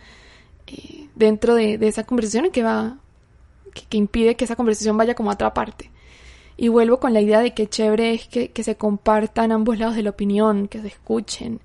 eh, 0.68 1.08
dentro 1.16 1.56
de, 1.56 1.78
de 1.78 1.88
esa 1.88 2.06
conversación 2.06 2.50
que 2.52 2.64
va, 2.64 2.98
que, 3.74 3.98
impide 3.98 4.36
que 4.36 4.46
esa 4.46 4.56
conversación 4.56 4.98
vaya 4.98 5.16
como 5.16 5.32
a 5.32 5.34
otra 5.34 5.54
parte. 5.54 5.92
Y 6.58 6.68
vuelvo 6.68 7.00
con 7.00 7.14
la 7.14 7.22
idea 7.22 7.40
de 7.40 7.54
que 7.54 7.68
chévere 7.68 8.14
es 8.14 8.28
que, 8.28 8.52
que 8.52 8.64
se 8.64 8.76
compartan 8.76 9.52
ambos 9.52 9.80
lados 9.80 9.96
de 9.96 10.04
la 10.04 10.12
opinión, 10.12 10.68
que 10.68 10.82
se 10.82 10.88
escuchen 10.88 11.60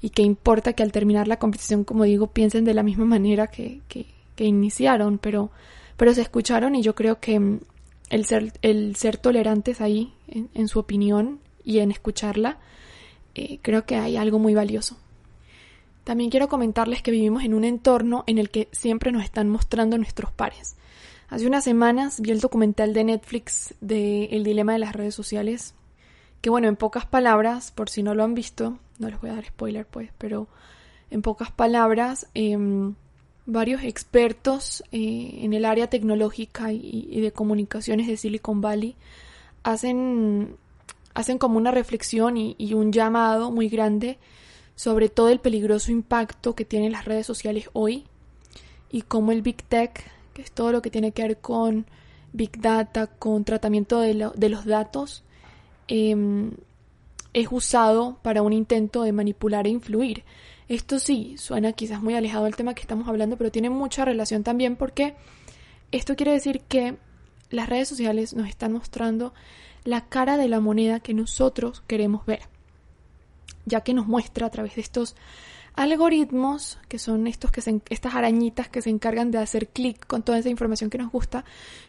y 0.00 0.10
que 0.10 0.22
importa 0.22 0.72
que 0.72 0.82
al 0.82 0.92
terminar 0.92 1.26
la 1.26 1.38
conversación, 1.38 1.84
como 1.84 2.04
digo, 2.04 2.28
piensen 2.28 2.64
de 2.64 2.74
la 2.74 2.82
misma 2.82 3.04
manera 3.04 3.48
que, 3.48 3.80
que, 3.88 4.06
iniciaron, 4.44 5.18
pero, 5.18 5.50
pero 5.96 6.14
se 6.14 6.22
escucharon 6.22 6.76
y 6.76 6.82
yo 6.82 6.94
creo 6.94 7.18
que 7.18 7.40
mm, 7.40 7.60
el 8.10 8.24
ser, 8.24 8.52
el 8.62 8.94
ser 8.94 9.16
tolerantes 9.16 9.80
ahí 9.80 10.12
en, 10.28 10.48
en 10.54 10.68
su 10.68 10.78
opinión 10.78 11.40
y 11.64 11.80
en 11.80 11.90
escucharla, 11.90 12.58
eh, 13.34 13.58
creo 13.62 13.84
que 13.84 13.96
hay 13.96 14.16
algo 14.16 14.38
muy 14.38 14.54
valioso. 14.54 14.96
También 16.04 16.30
quiero 16.30 16.48
comentarles 16.48 17.02
que 17.02 17.10
vivimos 17.10 17.44
en 17.44 17.52
un 17.52 17.64
entorno 17.64 18.24
en 18.26 18.38
el 18.38 18.48
que 18.48 18.68
siempre 18.72 19.12
nos 19.12 19.22
están 19.24 19.48
mostrando 19.48 19.98
nuestros 19.98 20.32
pares. 20.32 20.76
Hace 21.30 21.46
unas 21.46 21.64
semanas 21.64 22.20
vi 22.20 22.30
el 22.30 22.40
documental 22.40 22.94
de 22.94 23.04
Netflix 23.04 23.74
de 23.82 24.24
El 24.26 24.44
dilema 24.44 24.72
de 24.72 24.78
las 24.78 24.94
redes 24.94 25.14
sociales, 25.14 25.74
que 26.40 26.48
bueno, 26.48 26.68
en 26.68 26.76
pocas 26.76 27.04
palabras, 27.04 27.70
por 27.70 27.90
si 27.90 28.02
no 28.02 28.14
lo 28.14 28.24
han 28.24 28.34
visto, 28.34 28.78
no 28.98 29.10
les 29.10 29.20
voy 29.20 29.28
a 29.28 29.34
dar 29.34 29.44
spoiler 29.44 29.84
pues, 29.84 30.10
pero 30.16 30.48
en 31.10 31.20
pocas 31.20 31.50
palabras, 31.50 32.28
eh, 32.34 32.56
varios 33.44 33.82
expertos 33.82 34.82
eh, 34.90 35.40
en 35.42 35.52
el 35.52 35.66
área 35.66 35.90
tecnológica 35.90 36.72
y, 36.72 37.20
de 37.20 37.32
comunicaciones 37.32 38.06
de 38.06 38.16
Silicon 38.16 38.62
Valley 38.62 38.96
hacen, 39.64 40.56
hacen 41.12 41.36
como 41.36 41.58
una 41.58 41.72
reflexión 41.72 42.38
y, 42.38 42.56
y 42.56 42.72
un 42.72 42.90
llamado 42.90 43.50
muy 43.50 43.68
grande 43.68 44.18
sobre 44.76 45.08
todo 45.10 45.28
el 45.28 45.40
peligroso 45.40 45.92
impacto 45.92 46.54
que 46.54 46.64
tienen 46.64 46.92
las 46.92 47.04
redes 47.04 47.26
sociales 47.26 47.68
hoy 47.74 48.04
y 48.90 49.02
cómo 49.02 49.32
el 49.32 49.42
Big 49.42 49.62
Tech 49.64 50.17
es 50.38 50.52
todo 50.52 50.72
lo 50.72 50.82
que 50.82 50.90
tiene 50.90 51.12
que 51.12 51.22
ver 51.22 51.38
con 51.38 51.86
Big 52.32 52.60
Data, 52.60 53.06
con 53.06 53.44
tratamiento 53.44 54.00
de, 54.00 54.14
lo, 54.14 54.30
de 54.30 54.48
los 54.48 54.64
datos, 54.64 55.24
eh, 55.88 56.50
es 57.32 57.48
usado 57.50 58.18
para 58.22 58.42
un 58.42 58.52
intento 58.52 59.02
de 59.02 59.12
manipular 59.12 59.66
e 59.66 59.70
influir. 59.70 60.24
Esto 60.68 60.98
sí, 60.98 61.36
suena 61.38 61.72
quizás 61.72 62.02
muy 62.02 62.14
alejado 62.14 62.44
del 62.44 62.56
tema 62.56 62.74
que 62.74 62.82
estamos 62.82 63.08
hablando, 63.08 63.36
pero 63.36 63.50
tiene 63.50 63.70
mucha 63.70 64.04
relación 64.04 64.42
también 64.42 64.76
porque 64.76 65.14
esto 65.92 66.16
quiere 66.16 66.32
decir 66.32 66.60
que 66.60 66.96
las 67.50 67.68
redes 67.68 67.88
sociales 67.88 68.34
nos 68.34 68.48
están 68.48 68.72
mostrando 68.72 69.32
la 69.84 70.06
cara 70.06 70.36
de 70.36 70.48
la 70.48 70.60
moneda 70.60 71.00
que 71.00 71.14
nosotros 71.14 71.82
queremos 71.86 72.26
ver, 72.26 72.40
ya 73.64 73.80
que 73.80 73.94
nos 73.94 74.06
muestra 74.06 74.46
a 74.46 74.50
través 74.50 74.74
de 74.74 74.82
estos 74.82 75.16
algoritmos, 75.78 76.76
que 76.88 76.98
son 76.98 77.28
estos 77.28 77.52
que 77.52 77.60
se, 77.60 77.80
estas 77.88 78.16
arañitas 78.16 78.68
que 78.68 78.82
se 78.82 78.90
encargan 78.90 79.30
de 79.30 79.38
hacer 79.38 79.68
clic 79.68 80.04
con 80.06 80.24
toda 80.24 80.38
esa 80.38 80.48
información 80.48 80.90
que 80.90 80.98
nos 80.98 81.12
gusta, 81.12 81.44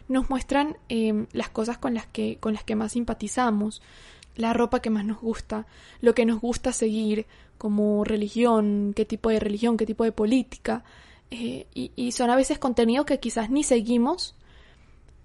nos 0.06 0.30
muestran 0.30 0.76
eh, 0.88 1.26
las 1.32 1.50
cosas 1.50 1.76
con 1.76 1.92
las 1.92 2.06
que, 2.06 2.36
con 2.38 2.52
las 2.54 2.62
que 2.62 2.76
más 2.76 2.92
simpatizamos, 2.92 3.82
la 4.36 4.52
ropa 4.52 4.80
que 4.80 4.90
más 4.90 5.04
nos 5.04 5.20
gusta, 5.20 5.66
lo 6.00 6.14
que 6.14 6.24
nos 6.24 6.40
gusta 6.40 6.72
seguir 6.72 7.26
como 7.58 8.04
religión, 8.04 8.92
qué 8.94 9.04
tipo 9.04 9.28
de 9.28 9.40
religión, 9.40 9.76
qué 9.76 9.86
tipo 9.86 10.04
de 10.04 10.12
política. 10.12 10.84
eh, 11.32 11.66
y, 11.74 12.12
son 12.12 12.30
a 12.30 12.36
veces 12.36 12.58
contenido 12.58 13.04
que 13.04 13.18
quizás 13.18 13.50
ni 13.50 13.64
seguimos, 13.64 14.36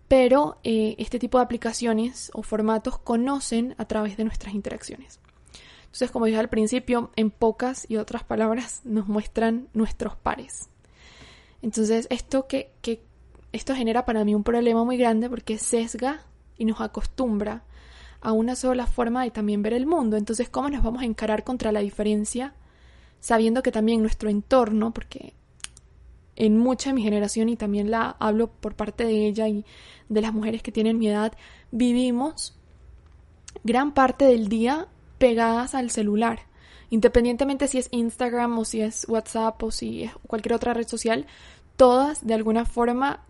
pero 0.08 0.58
eh, 0.64 0.96
este 0.98 1.20
tipo 1.20 1.38
de 1.38 1.44
aplicaciones 1.44 2.32
o 2.34 2.42
formatos 2.42 2.98
conocen 2.98 3.76
a 3.78 3.86
través 3.86 4.18
de 4.18 4.24
nuestras 4.24 4.56
interacciones. 4.56 5.20
Entonces, 5.96 6.12
como 6.12 6.26
dije 6.26 6.40
al 6.40 6.50
principio, 6.50 7.10
en 7.16 7.32
pocas 7.32 7.90
y 7.90 7.96
otras 7.96 8.26
palabras 8.26 8.82
nos 8.84 9.08
muestran 9.08 9.70
nuestros 9.74 10.18
pares. 10.18 10.68
Entonces, 11.62 12.08
esto 12.10 12.48
que, 12.48 12.74
que 12.82 13.02
esto 13.54 13.74
genera 13.74 14.04
para 14.04 14.26
mí 14.26 14.36
un 14.36 14.44
problema 14.44 14.84
muy 14.84 14.98
grande 14.98 15.30
porque 15.30 15.58
sesga 15.58 16.26
y 16.58 16.66
nos 16.66 16.82
acostumbra 16.82 17.64
a 18.20 18.34
una 18.34 18.58
sola 18.58 18.88
forma 18.88 19.24
de 19.24 19.32
también 19.32 19.62
ver 19.62 19.72
el 19.72 19.86
mundo. 19.86 20.18
Entonces, 20.18 20.50
¿cómo 20.50 20.70
nos 20.70 20.84
vamos 20.84 21.02
a 21.02 21.06
encarar 21.06 21.46
contra 21.46 21.72
la 21.72 21.80
diferencia? 21.80 22.56
Sabiendo 23.22 23.64
que 23.64 23.72
también 23.72 24.02
nuestro 24.02 24.30
entorno, 24.30 24.94
porque 24.94 25.34
en 26.36 26.58
mucha 26.58 26.90
de 26.90 26.96
mi 26.96 27.04
generación 27.04 27.48
y 27.48 27.56
también 27.56 27.90
la 27.90 28.18
hablo 28.20 28.48
por 28.48 28.76
parte 28.76 29.06
de 29.06 29.28
ella 29.28 29.48
y 29.48 29.64
de 30.10 30.20
las 30.20 30.34
mujeres 30.34 30.62
que 30.62 30.74
tienen 30.74 31.00
mi 31.00 31.08
edad, 31.08 31.32
vivimos 31.72 32.54
gran 33.64 33.94
parte 33.94 34.26
del 34.26 34.50
día 34.50 34.90
pegadas 35.18 35.76
al 35.76 35.90
celular. 35.90 36.42
Independientemente 36.90 37.68
si 37.68 37.78
es 37.78 37.88
Instagram 37.92 38.58
o 38.60 38.66
si 38.66 38.82
es 38.82 39.06
WhatsApp 39.10 39.62
o 39.64 39.72
si 39.72 40.04
es 40.04 40.12
cualquier 40.28 40.54
otra 40.54 40.74
red 40.74 40.88
social, 40.88 41.26
todas 41.76 42.26
de 42.26 42.34
alguna 42.34 42.66
forma 42.66 43.22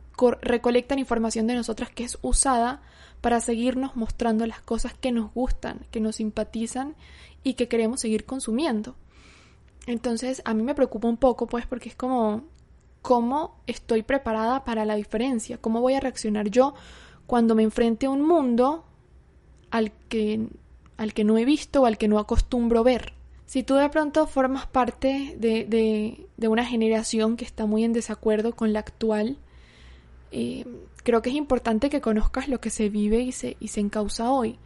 recolectan 0.41 0.99
información 0.99 1.47
de 1.47 1.55
nosotras 1.55 1.89
que 1.89 2.03
es 2.03 2.17
usada 2.21 2.81
para 3.21 3.39
seguirnos 3.39 3.95
mostrando 3.95 4.45
las 4.45 4.61
cosas 4.61 4.93
que 4.93 5.11
nos 5.11 5.33
gustan, 5.33 5.85
que 5.91 5.99
nos 5.99 6.17
simpatizan 6.17 6.95
y 7.43 7.55
que 7.55 7.67
queremos 7.67 7.99
seguir 7.99 8.25
consumiendo. 8.25 8.95
Entonces 9.87 10.41
a 10.45 10.53
mí 10.53 10.63
me 10.63 10.75
preocupa 10.75 11.07
un 11.07 11.17
poco 11.17 11.47
pues 11.47 11.65
porque 11.65 11.89
es 11.89 11.95
como 11.95 12.43
cómo 13.01 13.59
estoy 13.67 14.03
preparada 14.03 14.65
para 14.65 14.85
la 14.85 14.95
diferencia, 14.95 15.59
cómo 15.59 15.81
voy 15.81 15.93
a 15.93 15.99
reaccionar 15.99 16.49
yo 16.49 16.73
cuando 17.27 17.55
me 17.55 17.63
enfrente 17.63 18.07
a 18.07 18.09
un 18.09 18.21
mundo 18.21 18.85
al 19.69 19.91
que, 20.09 20.47
al 20.97 21.13
que 21.13 21.23
no 21.23 21.37
he 21.37 21.45
visto 21.45 21.81
o 21.81 21.85
al 21.85 21.97
que 21.97 22.07
no 22.07 22.19
acostumbro 22.19 22.83
ver. 22.83 23.13
Si 23.45 23.63
tú 23.63 23.75
de 23.75 23.89
pronto 23.89 24.25
formas 24.27 24.65
parte 24.65 25.35
de, 25.37 25.65
de, 25.65 26.27
de 26.35 26.47
una 26.47 26.65
generación 26.65 27.37
que 27.37 27.45
está 27.45 27.65
muy 27.65 27.83
en 27.83 27.93
desacuerdo 27.93 28.55
con 28.55 28.73
la 28.73 28.79
actual, 28.79 29.37
eh, 30.31 30.65
creo 31.03 31.21
que 31.21 31.29
es 31.29 31.35
importante 31.35 31.89
que 31.89 32.01
conozcas 32.01 32.47
lo 32.47 32.59
que 32.59 32.69
se 32.69 32.89
vive 32.89 33.19
y 33.19 33.31
se, 33.31 33.55
y 33.59 33.69
se 33.69 33.79
encausa 33.79 34.31
hoy. 34.31 34.57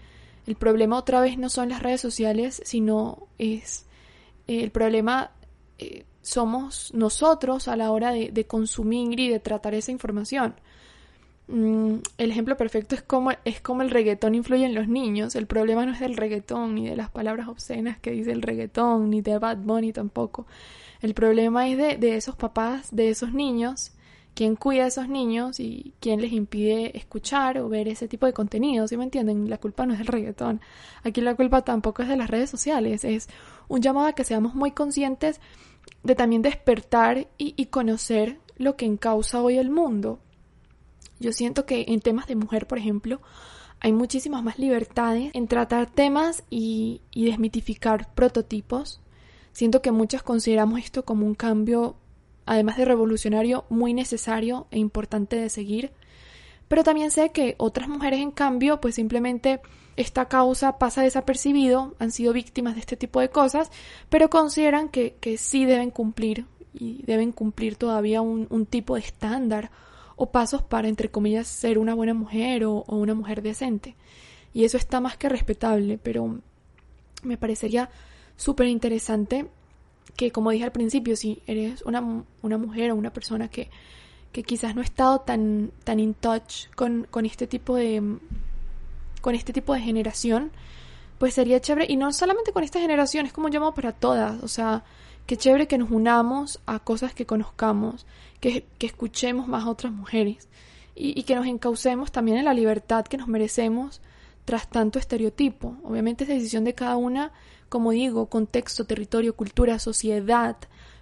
El 0.48 0.56
problema 0.56 0.98
otra 0.98 1.22
vez 1.22 1.38
no 1.38 1.50
son 1.50 1.70
las 1.70 1.84
redes 1.84 2.02
sociales, 2.02 2.62
sino 2.66 3.28
es 3.38 3.86
eh, 4.48 4.64
el 4.64 4.72
problema 4.72 5.32
eh, 5.78 6.06
somos 6.22 6.94
nosotros 6.94 7.68
a 7.68 7.76
la 7.76 7.92
hora 7.92 8.12
de, 8.12 8.32
de, 8.32 8.46
consumir 8.46 9.20
y 9.20 9.30
de 9.30 9.40
tratar 9.40 9.76
esa 9.76 9.92
información. 9.92 10.56
Mm, 11.52 12.02
el 12.20 12.32
ejemplo 12.32 12.56
perfecto 12.58 12.94
es 12.94 13.02
como, 13.02 13.32
es 13.44 13.60
como 13.60 13.82
el 13.82 13.90
reggaetón 13.90 14.36
influye 14.36 14.66
en 14.66 14.76
los 14.76 14.88
niños. 14.88 15.36
El 15.36 15.48
problema 15.48 15.84
no 15.86 15.94
es 15.94 16.00
del 16.00 16.16
reggaetón, 16.16 16.76
ni 16.76 16.88
de 16.88 16.96
las 16.96 17.10
palabras 17.10 17.48
obscenas 17.48 17.98
que 18.00 18.12
dice 18.12 18.32
el 18.32 18.44
reggaetón, 18.44 19.10
ni 19.10 19.22
de 19.22 19.40
Bad 19.40 19.58
Bunny 19.58 19.92
tampoco. 19.92 20.46
El 21.02 21.16
problema 21.16 21.68
es 21.68 21.78
de, 21.78 21.98
de 21.98 22.18
esos 22.18 22.36
papás, 22.36 22.96
de 22.96 23.10
esos 23.10 23.34
niños, 23.34 23.94
quién 24.36 24.56
cuida 24.56 24.84
a 24.84 24.88
esos 24.88 25.10
niños 25.10 25.60
y 25.60 25.94
quién 26.00 26.22
les 26.22 26.34
impide 26.34 26.96
escuchar 26.96 27.58
o 27.58 27.68
ver 27.68 27.88
ese 27.88 28.08
tipo 28.08 28.28
de 28.28 28.34
contenido, 28.34 28.88
¿sí 28.88 28.96
me 28.96 29.06
entienden? 29.06 29.50
La 29.50 29.58
culpa 29.58 29.88
no 29.88 29.94
es 29.94 30.00
del 30.00 30.08
reggaetón. 30.08 30.62
Aquí 31.04 31.20
la 31.22 31.36
culpa 31.36 31.64
tampoco 31.64 32.04
es 32.04 32.10
de 32.10 32.18
las 32.18 32.30
redes 32.30 32.52
sociales. 32.52 33.04
Es 33.04 33.28
un 33.68 33.82
llamado 33.82 34.08
a 34.08 34.14
que 34.14 34.24
seamos 34.24 34.54
muy 34.54 34.72
conscientes 34.72 35.42
de 36.04 36.14
también 36.14 36.44
despertar 36.44 37.28
y, 37.40 37.56
y 37.58 37.66
conocer 37.68 38.40
lo 38.58 38.76
que 38.76 38.86
encausa 38.86 39.42
hoy 39.42 39.58
el 39.58 39.72
mundo. 39.72 40.20
Yo 41.20 41.34
siento 41.34 41.66
que 41.66 41.86
en 41.90 42.00
temas 42.00 42.28
de 42.28 42.36
mujer, 42.36 42.68
por 42.68 42.78
ejemplo, 42.78 43.22
hay 43.82 43.94
muchísimas 43.94 44.44
más 44.44 44.60
libertades 44.60 45.32
en 45.34 45.48
tratar 45.48 45.88
temas 45.88 46.44
y, 46.50 47.02
desmitificar 47.14 48.14
prototipos. 48.14 49.02
Siento 49.54 49.82
que 49.82 49.92
muchas 49.92 50.24
consideramos 50.24 50.80
esto 50.80 51.06
como 51.06 51.26
un 51.26 51.36
cambio, 51.36 51.96
además 52.46 52.78
de 52.78 52.86
revolucionario, 52.86 53.66
muy 53.70 53.94
necesario 53.94 54.68
e 54.72 54.80
importante 54.80 55.38
de 55.38 55.50
seguir. 55.50 55.92
Pero 56.68 56.84
también 56.84 57.10
sé 57.10 57.32
que 57.32 57.56
otras 57.58 57.88
mujeres, 57.88 58.20
en 58.20 58.32
cambio, 58.32 58.80
pues 58.80 58.96
simplemente 58.96 59.60
esta 59.96 60.28
causa 60.28 60.78
pasa 60.78 61.02
desapercibido, 61.02 61.96
han 62.00 62.12
sido 62.12 62.32
víctimas 62.32 62.76
de 62.76 62.82
este 62.82 62.96
tipo 62.96 63.20
de 63.20 63.30
cosas, 63.30 63.72
pero 64.10 64.30
consideran 64.30 64.90
que, 64.90 65.16
que 65.20 65.38
sí 65.38 65.66
deben 65.66 65.90
cumplir 65.90 66.46
y 66.74 67.02
deben 67.04 67.32
cumplir 67.32 67.76
todavía 67.76 68.22
un, 68.22 68.48
un 68.50 68.66
tipo 68.66 68.96
de 68.96 69.02
estándar 69.02 69.72
o 70.22 70.32
pasos 70.32 70.62
para, 70.62 70.90
entre 70.90 71.10
comillas, 71.10 71.48
ser 71.48 71.78
una 71.78 71.94
buena 71.94 72.14
mujer 72.14 72.66
o, 72.66 72.84
una 72.88 73.14
mujer 73.14 73.42
decente. 73.42 73.96
Y 74.54 74.66
eso 74.66 74.76
está 74.76 75.00
más 75.00 75.16
que 75.16 75.30
respetable, 75.30 75.98
pero 75.98 76.40
me 77.24 77.38
parecería 77.38 77.90
súper 78.36 78.68
interesante 78.68 79.48
que, 80.18 80.32
como 80.32 80.52
dije 80.52 80.66
al 80.66 80.74
principio, 80.74 81.16
si 81.16 81.42
eres 81.48 81.84
una, 81.84 82.26
una 82.42 82.58
mujer 82.58 82.92
o 82.92 82.96
una 82.96 83.14
persona 83.14 83.48
que, 83.48 83.70
que 84.34 84.44
quizás 84.44 84.76
no 84.76 84.82
ha 84.82 84.84
estado 84.84 85.22
tan, 85.22 85.72
tan 85.86 86.02
in 86.02 86.14
touch 86.14 86.68
con, 86.76 87.08
con 87.10 87.26
este 87.26 87.48
tipo 87.48 87.76
de 87.76 88.18
con 89.22 89.36
este 89.36 89.52
tipo 89.54 89.74
de 89.74 89.82
generación, 89.82 90.52
pues 91.18 91.34
sería 91.34 91.60
chévere, 91.60 91.86
y 91.90 91.98
no 91.98 92.12
solamente 92.14 92.54
con 92.54 92.64
esta 92.64 92.80
generación, 92.80 93.26
es 93.26 93.34
como 93.34 93.48
un 93.48 93.52
llamado 93.52 93.74
para 93.74 93.92
todas, 93.92 94.42
o 94.42 94.48
sea, 94.48 94.84
qué 95.30 95.38
chévere 95.38 95.68
que 95.68 95.78
nos 95.78 95.92
unamos 95.92 96.60
a 96.66 96.80
cosas 96.80 97.14
que 97.14 97.28
conozcamos, 97.28 98.08
que, 98.40 98.66
que 98.80 98.88
escuchemos 98.88 99.48
más 99.48 99.64
a 99.64 99.70
otras 99.70 99.94
mujeres 99.94 100.50
y, 100.96 101.20
y, 101.20 101.22
que 101.22 101.36
nos 101.36 101.46
encaucemos 101.46 102.12
también 102.12 102.40
en 102.40 102.46
la 102.46 102.56
libertad 102.56 103.06
que 103.06 103.16
nos 103.16 103.28
merecemos 103.28 104.02
tras 104.44 104.68
tanto 104.72 104.98
estereotipo. 104.98 105.78
Obviamente 105.84 106.24
es 106.24 106.30
decisión 106.30 106.64
de 106.64 106.74
cada 106.74 106.98
una, 106.98 107.32
como 107.70 107.92
digo, 107.92 108.26
contexto, 108.26 108.86
territorio, 108.86 109.36
cultura, 109.36 109.78
sociedad, 109.78 110.58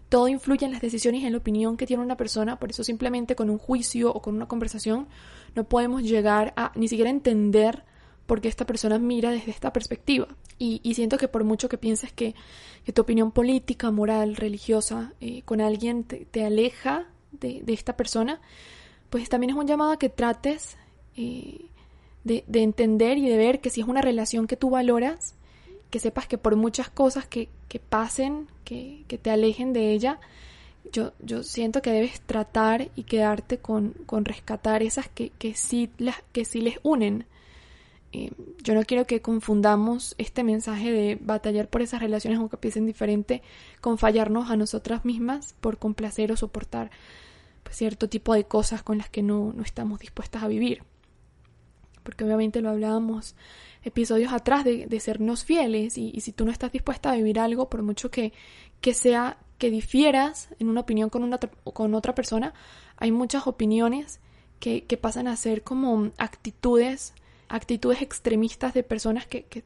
todo 0.10 0.28
influye 0.28 0.66
en 0.66 0.74
las 0.74 0.82
decisiones 0.82 1.22
y 1.22 1.26
en 1.26 1.32
la 1.32 1.38
opinión 1.38 1.78
que 1.78 1.88
tiene 1.88 2.04
una 2.04 2.18
persona, 2.18 2.60
por 2.60 2.72
eso 2.72 2.84
simplemente 2.84 3.34
con 3.34 3.50
un 3.50 3.58
juicio 3.58 4.12
o 4.14 4.22
con 4.22 4.36
una 4.36 4.50
conversación 4.50 5.08
no 5.56 5.64
podemos 5.64 6.04
llegar 6.04 6.52
a 6.58 6.74
ni 6.76 6.90
siquiera 6.90 7.10
entender 7.10 7.86
por 8.26 8.42
qué 8.42 8.50
esta 8.50 8.66
persona 8.66 9.00
mira 9.00 9.32
desde 9.32 9.52
esta 9.52 9.72
perspectiva. 9.72 10.28
Y, 10.60 10.94
siento 10.96 11.18
que 11.18 11.28
por 11.28 11.44
mucho 11.44 11.70
que 11.70 11.78
pienses 11.78 12.12
que, 12.12 12.34
que 12.84 12.92
tu 12.92 13.04
opinión 13.04 13.32
política, 13.32 13.92
moral, 13.92 14.36
religiosa 14.36 15.14
eh, 15.22 15.44
con 15.44 15.62
alguien 15.62 16.04
te, 16.04 16.26
te 16.26 16.44
aleja 16.46 17.06
de, 17.32 17.62
de, 17.62 17.74
esta 17.74 17.96
persona, 17.96 18.42
pues 19.12 19.30
también 19.30 19.52
es 19.52 19.56
un 19.56 19.68
llamado 19.68 19.92
a 19.92 20.00
que 20.00 20.10
trates 20.10 20.78
eh, 21.16 21.66
de, 22.24 22.44
de, 22.48 22.64
entender 22.64 23.20
y 23.20 23.30
de 23.30 23.38
ver 23.38 23.62
que 23.62 23.70
si 23.70 23.82
es 23.82 23.88
una 23.88 24.02
relación 24.02 24.48
que 24.48 24.58
tú 24.58 24.72
valoras, 24.72 25.36
que 25.90 26.00
sepas 26.00 26.28
que 26.28 26.38
por 26.38 26.56
muchas 26.56 26.90
cosas 26.90 27.28
que, 27.28 27.50
que 27.68 27.80
pasen, 27.80 28.48
que, 28.64 29.04
que, 29.08 29.18
te 29.18 29.30
alejen 29.30 29.74
de 29.74 29.92
ella, 29.94 30.20
yo, 30.92 31.14
yo 31.20 31.44
siento 31.44 31.82
que 31.82 31.92
debes 31.92 32.22
tratar 32.22 32.90
y 32.96 33.04
quedarte 33.04 33.60
con, 33.60 33.92
con 34.06 34.26
rescatar 34.26 34.84
esas 34.84 35.08
que, 35.08 35.30
que, 35.30 35.54
sí 35.54 35.90
las, 35.98 36.24
que 36.32 36.46
sí 36.46 36.62
les 36.62 36.80
unen. 36.84 37.26
Eh, 38.14 38.32
yo 38.64 38.74
no 38.74 38.84
quiero 38.84 39.06
que 39.06 39.22
confundamos 39.22 40.16
este 40.18 40.44
mensaje 40.44 40.92
de 40.92 41.18
batallar 41.20 41.68
por 41.68 41.82
esas 41.82 42.02
relaciones 42.02 42.40
aunque 42.40 42.56
piensen 42.56 42.86
diferente 42.86 43.42
con 43.82 43.98
fallarnos 43.98 44.50
a 44.50 44.56
nosotras 44.56 45.04
mismas 45.04 45.56
por 45.60 45.78
complacer 45.78 46.32
o 46.32 46.38
soportar 46.38 46.90
pues, 47.64 47.76
cierto 47.76 48.08
tipo 48.08 48.34
de 48.34 48.46
cosas 48.46 48.82
con 48.82 48.98
las 48.98 49.10
que 49.10 49.24
no, 49.24 49.52
no 49.54 49.62
estamos 49.62 50.00
dispuestas 50.00 50.44
a 50.44 50.48
vivir. 50.48 50.84
Porque 52.04 52.24
obviamente 52.24 52.62
lo 52.62 52.70
hablábamos 52.70 53.36
episodios 53.84 54.32
atrás 54.32 54.64
de, 54.64 54.88
de 54.88 55.00
sernos 55.02 55.44
fieles 55.44 55.98
y, 55.98 56.12
y, 56.14 56.22
si 56.22 56.32
tú 56.32 56.46
no 56.46 56.52
estás 56.52 56.72
dispuesta 56.72 57.12
a 57.12 57.16
vivir 57.16 57.40
algo, 57.40 57.70
por 57.70 57.84
mucho 57.84 58.10
que, 58.10 58.32
que 58.80 58.94
sea 58.94 59.38
que 59.58 59.70
difieras 59.70 60.50
en 60.60 60.70
una 60.70 60.82
opinión 60.82 61.10
con, 61.10 61.24
una, 61.24 61.38
con 61.38 61.94
otra 61.94 62.16
persona, 62.16 62.54
hay 62.96 63.12
muchas 63.12 63.48
opiniones 63.48 64.22
que, 64.60 64.86
que 64.86 64.98
pasan 64.98 65.28
a 65.28 65.36
ser 65.36 65.64
como 65.64 66.12
actitudes 66.18 67.14
actitudes 67.50 68.02
extremistas 68.02 68.74
de 68.74 68.84
personas 68.84 69.26
que, 69.28 69.44
que, 69.44 69.64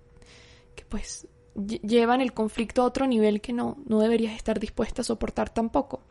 pues 0.89 1.27
llevan 1.55 2.21
el 2.21 2.33
conflicto 2.33 2.81
a 2.81 2.85
otro 2.85 3.07
nivel 3.07 3.41
que 3.41 3.53
no, 3.53 3.77
no 3.85 3.99
deberías 3.99 4.35
estar 4.35 4.59
dispuesta 4.59 5.01
a 5.01 5.05
soportar 5.05 5.49
tampoco. 5.49 6.01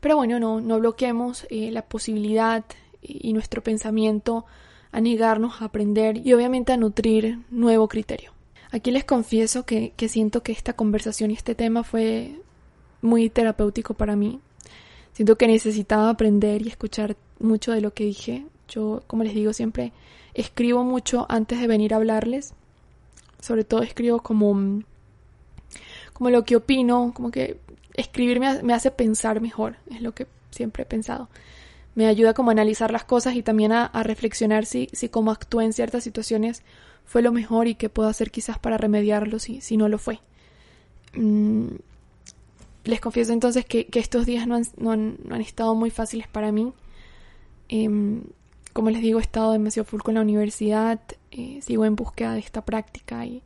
Pero 0.00 0.16
bueno, 0.16 0.38
no, 0.38 0.60
no 0.60 0.78
bloqueemos 0.78 1.46
eh, 1.50 1.70
la 1.70 1.82
posibilidad 1.82 2.64
y, 3.00 3.30
y 3.30 3.32
nuestro 3.32 3.62
pensamiento 3.62 4.44
a 4.92 5.00
negarnos 5.00 5.60
a 5.60 5.66
aprender 5.66 6.26
y 6.26 6.32
obviamente 6.32 6.72
a 6.72 6.76
nutrir 6.76 7.40
nuevo 7.50 7.88
criterio. 7.88 8.32
Aquí 8.70 8.90
les 8.90 9.04
confieso 9.04 9.64
que, 9.64 9.92
que 9.96 10.08
siento 10.08 10.42
que 10.42 10.52
esta 10.52 10.74
conversación 10.74 11.30
y 11.30 11.34
este 11.34 11.54
tema 11.54 11.82
fue 11.84 12.40
muy 13.00 13.30
terapéutico 13.30 13.94
para 13.94 14.16
mí. 14.16 14.40
Siento 15.12 15.38
que 15.38 15.46
necesitaba 15.46 16.10
aprender 16.10 16.62
y 16.62 16.68
escuchar 16.68 17.16
mucho 17.38 17.72
de 17.72 17.80
lo 17.80 17.94
que 17.94 18.04
dije. 18.04 18.44
Yo, 18.68 19.02
como 19.06 19.24
les 19.24 19.34
digo, 19.34 19.52
siempre 19.52 19.92
escribo 20.36 20.84
mucho 20.84 21.26
antes 21.28 21.60
de 21.60 21.66
venir 21.66 21.94
a 21.94 21.96
hablarles. 21.96 22.52
sobre 23.40 23.64
todo 23.64 23.82
escribo 23.82 24.20
como, 24.20 24.82
como 26.12 26.30
lo 26.30 26.44
que 26.44 26.56
opino, 26.56 27.12
como 27.14 27.30
que 27.30 27.58
escribir 27.94 28.40
me, 28.40 28.74
hace 28.74 28.90
pensar 28.90 29.40
mejor, 29.40 29.76
es 29.90 30.02
lo 30.02 30.12
que 30.12 30.26
siempre 30.50 30.82
he 30.82 30.86
pensado. 30.86 31.28
Me 31.94 32.06
ayuda 32.06 32.34
como 32.34 32.50
a 32.50 32.52
analizar 32.52 32.90
las 32.90 33.04
cosas 33.04 33.34
y 33.34 33.42
también 33.42 33.72
a, 33.72 33.90
reflexionar 34.02 34.66
si, 34.66 34.88
si 34.92 35.08
como 35.08 35.30
actué 35.30 35.64
en 35.64 35.72
ciertas 35.72 36.04
situaciones 36.04 36.62
fue 37.06 37.22
lo 37.22 37.32
mejor 37.32 37.68
y 37.68 37.74
qué 37.74 37.88
puedo 37.88 38.08
hacer 38.08 38.30
quizás 38.30 38.58
para 38.58 38.76
remediarlo 38.76 39.38
si, 39.38 39.60
si 39.60 39.76
no 39.76 39.88
lo 39.88 39.98
fue. 39.98 40.20
Mm, 41.14 41.68
les 42.84 43.00
confieso 43.00 43.32
entonces 43.32 43.64
que, 43.64 43.88
estos 43.94 44.26
días 44.26 44.46
no 44.46 44.56
han, 44.56 44.64
no, 44.76 44.92
han, 44.92 45.40
estado 45.40 45.74
muy 45.74 45.90
fáciles 45.90 46.28
para 46.28 46.52
mí. 46.52 46.72
Em, 47.68 48.22
como 48.76 48.90
les 48.90 49.00
digo, 49.00 49.18
he 49.18 49.22
estado 49.22 49.52
demasiado 49.52 49.86
full 49.86 50.02
con 50.02 50.16
la 50.16 50.20
universidad, 50.20 51.00
eh, 51.30 51.60
sigo 51.62 51.86
en 51.86 51.96
búsqueda 51.96 52.34
de 52.34 52.40
esta 52.40 52.62
práctica 52.62 53.24
y, 53.24 53.42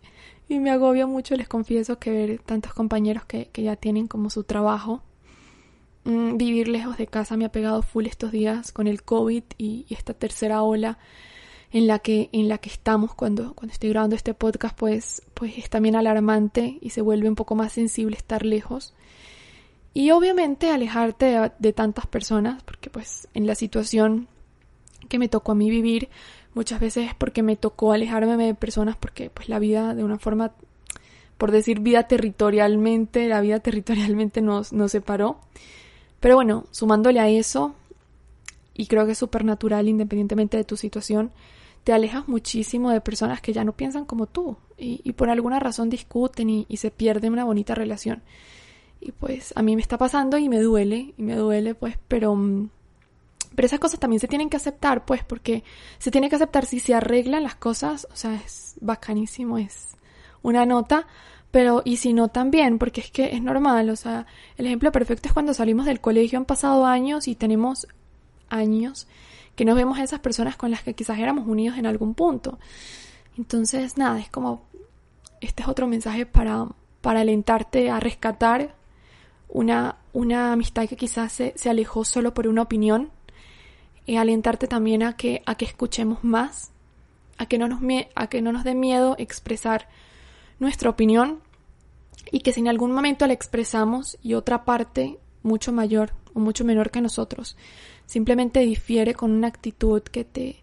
me 0.48 0.72
agobia 0.72 1.06
mucho, 1.06 1.36
les 1.36 1.46
confieso, 1.46 2.00
que 2.00 2.10
ver 2.10 2.40
tantos 2.40 2.74
compañeros 2.74 3.24
que, 3.26 3.48
ya 3.54 3.76
tienen 3.76 4.08
como 4.08 4.28
su 4.28 4.42
trabajo. 4.42 5.04
Mm, 6.02 6.36
vivir 6.36 6.66
lejos 6.66 6.98
de 6.98 7.06
casa 7.06 7.36
me 7.36 7.44
ha 7.44 7.52
pegado 7.52 7.80
full 7.82 8.06
estos 8.06 8.32
días 8.32 8.72
con 8.72 8.88
el 8.88 9.04
COVID 9.04 9.44
y, 9.56 9.86
esta 9.88 10.14
tercera 10.14 10.62
ola 10.62 10.98
en 11.70 11.86
la 11.86 12.00
que, 12.00 12.28
en 12.32 12.48
la 12.48 12.58
que 12.58 12.68
estamos 12.68 13.14
cuando, 13.14 13.54
cuando 13.54 13.72
estoy 13.72 13.90
grabando 13.90 14.16
este 14.16 14.34
podcast, 14.34 14.76
pues, 14.76 15.22
pues 15.34 15.56
es 15.58 15.70
también 15.70 15.94
alarmante 15.94 16.78
y 16.80 16.90
se 16.90 17.02
vuelve 17.02 17.28
un 17.28 17.36
poco 17.36 17.54
más 17.54 17.70
sensible 17.72 18.16
estar 18.16 18.44
lejos. 18.44 18.94
Y 19.94 20.10
obviamente 20.10 20.72
alejarte 20.72 21.26
de, 21.26 21.52
de 21.56 21.72
tantas 21.72 22.08
personas, 22.08 22.64
porque 22.64 22.90
pues 22.90 23.28
en 23.32 23.46
la 23.46 23.54
situación 23.54 24.26
que 25.08 25.18
me 25.18 25.28
tocó 25.28 25.52
a 25.52 25.54
mí 25.54 25.70
vivir 25.70 26.08
muchas 26.54 26.80
veces 26.80 27.08
es 27.08 27.14
porque 27.14 27.42
me 27.42 27.56
tocó 27.56 27.92
alejarme 27.92 28.36
de 28.36 28.54
personas 28.54 28.96
porque 28.96 29.30
pues 29.30 29.48
la 29.48 29.58
vida 29.58 29.94
de 29.94 30.04
una 30.04 30.18
forma 30.18 30.52
por 31.38 31.52
decir 31.52 31.80
vida 31.80 32.04
territorialmente 32.04 33.28
la 33.28 33.40
vida 33.40 33.60
territorialmente 33.60 34.40
nos, 34.40 34.72
nos 34.72 34.92
separó. 34.92 35.40
Pero 36.20 36.34
bueno 36.34 36.66
sumándole 36.70 37.20
a 37.20 37.28
eso 37.28 37.74
y 38.74 38.86
creo 38.86 39.06
que 39.06 39.12
es 39.12 39.18
súper 39.18 39.44
natural 39.44 39.88
independientemente 39.88 40.56
de 40.56 40.64
tu 40.64 40.76
situación 40.76 41.30
te 41.84 41.92
alejas 41.92 42.28
muchísimo 42.28 42.90
de 42.90 43.00
personas 43.00 43.40
que 43.40 43.52
ya 43.52 43.64
no 43.64 43.72
piensan 43.72 44.04
como 44.04 44.26
tú 44.26 44.56
y, 44.76 45.12
por 45.12 45.28
alguna 45.28 45.60
razón 45.60 45.90
discuten 45.90 46.48
y, 46.48 46.66
y 46.68 46.78
se 46.78 46.90
pierde 46.90 47.28
una 47.28 47.44
bonita 47.44 47.74
relación. 47.74 48.22
Y 48.98 49.12
pues 49.12 49.52
a 49.54 49.62
mí 49.62 49.76
me 49.76 49.82
está 49.82 49.98
pasando 49.98 50.38
y 50.38 50.48
me 50.48 50.60
duele 50.60 51.14
y 51.18 51.22
me 51.22 51.34
duele 51.34 51.74
pues 51.74 51.98
pero 52.08 52.34
mm, 52.34 52.70
pero 53.60 53.66
esas 53.66 53.80
cosas 53.80 54.00
también 54.00 54.20
se 54.20 54.26
tienen 54.26 54.48
que 54.48 54.56
aceptar, 54.56 55.04
pues, 55.04 55.22
porque 55.22 55.64
se 55.98 56.10
tiene 56.10 56.30
que 56.30 56.36
aceptar 56.36 56.64
si 56.64 56.80
se 56.80 56.94
arreglan 56.94 57.42
las 57.42 57.56
cosas, 57.56 58.08
o 58.10 58.16
sea, 58.16 58.34
es 58.36 58.76
bacanísimo, 58.80 59.58
es 59.58 59.88
una 60.40 60.64
nota, 60.64 61.06
pero 61.50 61.82
y 61.84 61.98
si 61.98 62.14
no 62.14 62.28
también, 62.28 62.78
porque 62.78 63.02
es 63.02 63.10
que 63.10 63.34
es 63.36 63.42
normal, 63.42 63.90
o 63.90 63.96
sea, 63.96 64.24
el 64.56 64.64
ejemplo 64.64 64.90
perfecto 64.92 65.28
es 65.28 65.34
cuando 65.34 65.52
salimos 65.52 65.84
del 65.84 66.00
colegio, 66.00 66.38
han 66.38 66.46
pasado 66.46 66.86
años 66.86 67.28
y 67.28 67.34
tenemos 67.34 67.86
años 68.48 69.06
que 69.56 69.66
no 69.66 69.74
vemos 69.74 69.98
a 69.98 70.04
esas 70.04 70.20
personas 70.20 70.56
con 70.56 70.70
las 70.70 70.82
que 70.82 70.94
quizás 70.94 71.18
éramos 71.18 71.46
unidos 71.46 71.76
en 71.76 71.84
algún 71.84 72.14
punto. 72.14 72.58
Entonces, 73.36 73.98
nada, 73.98 74.20
es 74.20 74.30
como, 74.30 74.62
este 75.42 75.64
es 75.64 75.68
otro 75.68 75.86
mensaje 75.86 76.24
para, 76.24 76.66
para 77.02 77.20
alentarte 77.20 77.90
a 77.90 78.00
rescatar 78.00 78.74
una, 79.50 79.96
una 80.14 80.54
amistad 80.54 80.88
que 80.88 80.96
quizás 80.96 81.30
se, 81.30 81.52
se 81.56 81.68
alejó 81.68 82.06
solo 82.06 82.32
por 82.32 82.48
una 82.48 82.62
opinión 82.62 83.10
y 84.06 84.16
alentarte 84.16 84.66
también 84.66 85.02
a 85.02 85.16
que, 85.16 85.42
a 85.46 85.54
que 85.54 85.64
escuchemos 85.64 86.24
más, 86.24 86.70
a 87.38 87.46
que, 87.46 87.58
no 87.58 87.68
nos, 87.68 87.80
a 88.14 88.26
que 88.28 88.42
no 88.42 88.52
nos 88.52 88.64
dé 88.64 88.74
miedo 88.74 89.16
expresar 89.18 89.88
nuestra 90.58 90.90
opinión 90.90 91.40
y 92.30 92.40
que 92.40 92.52
si 92.52 92.60
en 92.60 92.68
algún 92.68 92.92
momento 92.92 93.26
la 93.26 93.32
expresamos 93.32 94.18
y 94.22 94.34
otra 94.34 94.64
parte 94.64 95.18
mucho 95.42 95.72
mayor 95.72 96.12
o 96.34 96.40
mucho 96.40 96.64
menor 96.64 96.90
que 96.90 97.00
nosotros 97.00 97.56
simplemente 98.06 98.60
difiere 98.60 99.14
con 99.14 99.30
una 99.30 99.48
actitud 99.48 100.02
que 100.02 100.24
te 100.24 100.62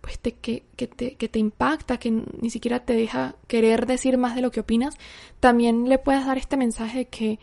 pues 0.00 0.18
te, 0.18 0.32
que, 0.32 0.64
que, 0.76 0.86
te, 0.86 1.16
que 1.16 1.28
te 1.28 1.38
impacta, 1.38 1.98
que 1.98 2.10
ni 2.10 2.50
siquiera 2.50 2.80
te 2.80 2.94
deja 2.94 3.34
querer 3.46 3.84
decir 3.84 4.16
más 4.16 4.34
de 4.34 4.42
lo 4.42 4.50
que 4.50 4.60
opinas, 4.60 4.96
también 5.38 5.88
le 5.88 5.98
puedes 5.98 6.24
dar 6.24 6.38
este 6.38 6.56
mensaje 6.56 6.98
de 6.98 7.04
que 7.08 7.38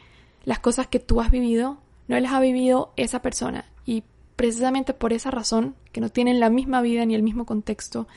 las 0.45 0.59
cosas 0.59 0.87
que 0.87 0.99
tú 0.99 1.21
has 1.21 1.29
vivido 1.29 1.77
no 2.07 2.19
las 2.19 2.33
ha 2.33 2.39
vivido 2.39 2.91
esa 2.95 3.21
persona 3.21 3.65
y 3.85 4.03
precisamente 4.35 4.93
por 4.93 5.13
esa 5.13 5.31
razón, 5.31 5.75
que 5.91 6.01
no 6.01 6.09
tienen 6.09 6.39
la 6.39 6.49
misma 6.49 6.81
vida 6.81 7.05
ni 7.05 7.15
el 7.15 7.23
mismo 7.23 7.45
contexto, 7.45 8.07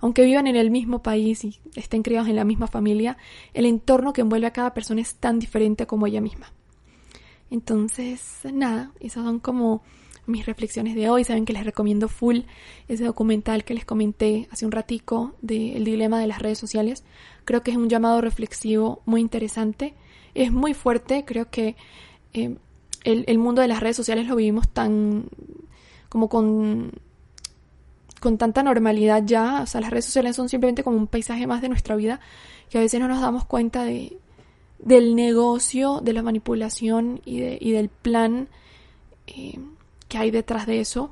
aunque 0.00 0.24
vivan 0.24 0.46
en 0.46 0.56
el 0.56 0.70
mismo 0.70 1.02
país 1.02 1.44
y 1.44 1.58
estén 1.74 2.02
criados 2.02 2.28
en 2.28 2.36
la 2.36 2.44
misma 2.44 2.66
familia, 2.66 3.16
el 3.54 3.66
entorno 3.66 4.12
que 4.12 4.20
envuelve 4.20 4.46
a 4.46 4.52
cada 4.52 4.74
persona 4.74 5.00
es 5.00 5.14
tan 5.16 5.38
diferente 5.38 5.86
como 5.86 6.06
ella 6.06 6.20
misma. 6.20 6.52
Entonces, 7.50 8.40
nada, 8.52 8.92
esas 9.00 9.24
son 9.24 9.38
como 9.38 9.82
mis 10.26 10.44
reflexiones 10.46 10.94
de 10.94 11.08
hoy. 11.08 11.24
Saben 11.24 11.44
que 11.44 11.52
les 11.52 11.64
recomiendo 11.64 12.08
full 12.08 12.40
ese 12.88 13.04
documental 13.04 13.64
que 13.64 13.74
les 13.74 13.84
comenté 13.84 14.48
hace 14.50 14.66
un 14.66 14.72
ratico 14.72 15.34
del 15.40 15.84
dilema 15.84 16.20
de 16.20 16.26
las 16.26 16.40
redes 16.40 16.58
sociales. 16.58 17.04
Creo 17.44 17.62
que 17.62 17.70
es 17.70 17.76
un 17.76 17.88
llamado 17.88 18.20
reflexivo 18.20 19.02
muy 19.06 19.20
interesante. 19.20 19.94
Es 20.34 20.52
muy 20.52 20.74
fuerte, 20.74 21.24
creo 21.24 21.50
que 21.50 21.76
eh, 22.34 22.56
el, 23.06 23.24
el, 23.26 23.38
mundo 23.38 23.62
de 23.62 23.68
las 23.68 23.80
redes 23.80 23.96
sociales 23.96 24.26
lo 24.26 24.36
vivimos 24.36 24.68
tan 24.68 25.28
como 26.08 26.28
con, 26.28 26.92
con 28.20 28.38
tanta 28.38 28.62
normalidad 28.62 29.22
ya, 29.24 29.62
o 29.62 29.66
sea, 29.66 29.80
las 29.80 29.90
redes 29.90 30.06
sociales 30.06 30.36
son 30.36 30.48
simplemente 30.48 30.82
como 30.82 30.96
un 30.96 31.06
paisaje 31.06 31.46
más 31.46 31.62
de 31.62 31.68
nuestra 31.68 31.96
vida, 31.96 32.20
que 32.70 32.78
a 32.78 32.80
veces 32.80 33.00
no 33.00 33.08
nos 33.08 33.20
damos 33.20 33.44
cuenta 33.44 33.84
de, 33.84 34.18
del 34.78 35.14
negocio, 35.14 36.00
de 36.02 36.12
la 36.12 36.22
manipulación 36.22 37.20
y, 37.24 37.40
de, 37.40 37.58
y 37.60 37.72
del 37.72 37.88
plan 37.88 38.48
eh, 39.26 39.58
que 40.08 40.18
hay 40.18 40.30
detrás 40.30 40.66
de 40.66 40.80
eso. 40.80 41.10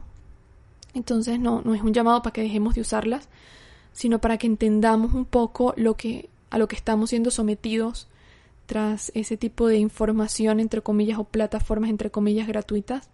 Entonces 0.95 1.41
no, 1.41 1.63
no 1.65 1.75
es 1.75 1.83
un 1.83 1.93
llamado 1.93 2.23
para 2.23 2.33
que 2.33 2.43
dejemos 2.43 2.75
de 2.75 2.81
usarlas, 2.81 3.29
sino 3.93 4.21
para 4.21 4.39
que 4.39 4.47
entendamos 4.47 5.13
un 5.15 5.25
poco 5.25 5.75
lo 5.77 5.97
que, 5.97 6.29
a 6.51 6.59
lo 6.59 6.69
que 6.69 6.77
estamos 6.77 7.11
siendo 7.11 7.31
sometidos 7.31 8.09
tras 8.67 9.13
ese 9.15 9.37
tipo 9.37 9.67
de 9.67 9.79
información, 9.79 10.61
entre 10.61 10.83
comillas, 10.83 11.19
o 11.19 11.25
plataformas, 11.25 11.91
entre 11.91 12.11
comillas, 12.11 12.47
gratuitas. 12.47 13.11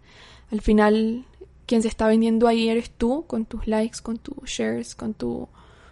Al 0.51 0.61
final 0.61 1.25
quien 1.65 1.81
se 1.81 1.87
está 1.87 2.07
vendiendo 2.07 2.49
ahí 2.49 2.67
eres 2.67 2.91
tú, 2.91 3.23
con 3.27 3.45
tus 3.45 3.65
likes, 3.65 3.99
con 4.01 4.17
tus 4.17 4.35
shares, 4.45 4.93
con 4.93 5.13
tu, 5.13 5.47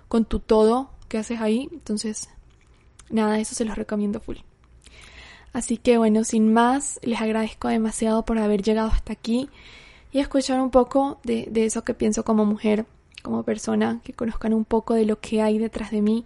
con 0.10 0.26
tu 0.26 0.40
todo 0.40 0.90
que 1.08 1.18
haces 1.18 1.40
ahí. 1.40 1.70
Entonces, 1.72 2.30
nada, 3.10 3.40
eso 3.40 3.56
se 3.56 3.64
los 3.64 3.78
recomiendo 3.78 4.20
full. 4.20 4.38
Así 5.54 5.78
que 5.78 5.98
bueno, 5.98 6.26
sin 6.26 6.52
más, 6.54 7.00
les 7.02 7.22
agradezco 7.22 7.70
demasiado 7.70 8.26
por 8.26 8.38
haber 8.38 8.62
llegado 8.62 8.90
hasta 8.90 9.14
aquí 9.14 9.50
y 10.12 10.20
escuchar 10.20 10.60
un 10.60 10.70
poco 10.70 11.20
de, 11.24 11.48
de 11.50 11.66
eso 11.66 11.84
que 11.84 11.94
pienso 11.94 12.26
como 12.26 12.46
mujer, 12.46 12.86
como 13.24 13.44
persona, 13.44 14.02
que 14.04 14.14
conozcan 14.14 14.54
un 14.54 14.66
poco 14.66 14.94
de 14.96 15.06
lo 15.06 15.20
que 15.20 15.42
hay 15.42 15.60
detrás 15.60 15.92
de 15.92 16.02
mí. 16.02 16.26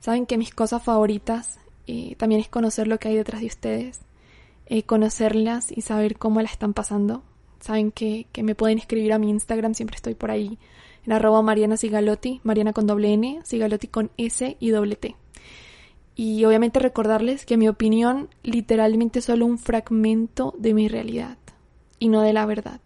Saben 0.00 0.26
que 0.26 0.38
mis 0.38 0.54
cosas 0.54 0.82
favoritas 0.82 1.58
eh, 1.86 2.14
también 2.16 2.40
es 2.40 2.48
conocer 2.48 2.88
lo 2.88 2.98
que 2.98 3.08
hay 3.08 3.16
detrás 3.16 3.40
de 3.40 3.46
ustedes, 3.46 4.00
eh, 4.66 4.82
conocerlas 4.82 5.70
y 5.70 5.82
saber 5.82 6.18
cómo 6.18 6.40
la 6.40 6.48
están 6.48 6.74
pasando, 6.74 7.22
Saben 7.60 7.90
que, 7.90 8.26
me 8.42 8.54
pueden 8.54 8.78
escribir 8.78 9.12
a 9.12 9.18
mi 9.18 9.30
Instagram, 9.30 9.74
siempre 9.74 9.96
estoy 9.96 10.14
por 10.14 10.30
ahí, 10.30 10.58
en 11.04 11.12
arroba 11.12 11.42
Mariana 11.42 11.76
Sigalotti, 11.76 12.40
Mariana 12.44 12.72
con 12.72 12.86
doble 12.86 13.12
N, 13.12 13.40
Sigalotti 13.44 13.88
con 13.88 14.10
S 14.16 14.56
y 14.60 14.70
doble 14.70 14.96
T. 14.96 15.16
Y 16.14 16.44
obviamente 16.44 16.78
recordarles 16.78 17.44
que 17.44 17.56
mi 17.56 17.68
opinión 17.68 18.28
literalmente 18.42 19.18
es 19.18 19.24
solo 19.24 19.46
un 19.46 19.58
fragmento 19.58 20.54
de 20.58 20.74
mi 20.74 20.88
realidad 20.88 21.38
y 21.98 22.08
no 22.08 22.22
de 22.22 22.32
la 22.32 22.46
verdad. 22.46 22.80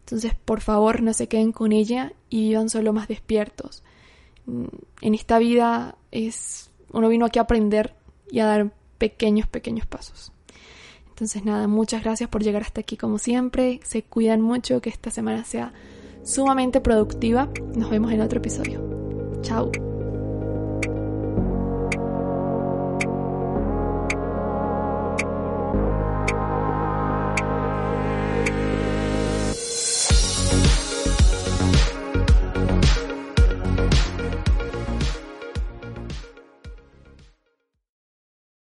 Entonces, 0.00 0.34
por 0.34 0.60
favor, 0.60 1.02
no 1.02 1.12
se 1.12 1.28
queden 1.28 1.52
con 1.52 1.72
ella 1.72 2.12
y 2.30 2.48
vivan 2.48 2.70
solo 2.70 2.92
más 2.92 3.08
despiertos. 3.08 3.82
Mm, 4.46 4.64
en 5.02 5.14
esta 5.14 5.38
vida 5.38 5.96
es 6.10 6.70
uno 6.92 7.10
vino 7.10 7.26
aquí 7.26 7.38
a 7.38 7.42
aprender 7.42 7.94
y 8.30 8.40
a 8.40 8.46
dar 8.46 8.70
pequeños, 8.98 9.48
pequeños 9.48 9.86
pasos. 9.86 10.32
Entonces 11.08 11.44
nada, 11.44 11.66
muchas 11.66 12.04
gracias 12.04 12.28
por 12.28 12.42
llegar 12.42 12.62
hasta 12.62 12.80
aquí 12.80 12.96
como 12.96 13.18
siempre. 13.18 13.80
Se 13.84 14.02
cuidan 14.02 14.40
mucho, 14.40 14.80
que 14.80 14.90
esta 14.90 15.10
semana 15.10 15.44
sea 15.44 15.72
sumamente 16.22 16.80
productiva. 16.80 17.48
Nos 17.74 17.90
vemos 17.90 18.12
en 18.12 18.20
otro 18.20 18.38
episodio. 18.38 19.40
Chao. 19.42 19.87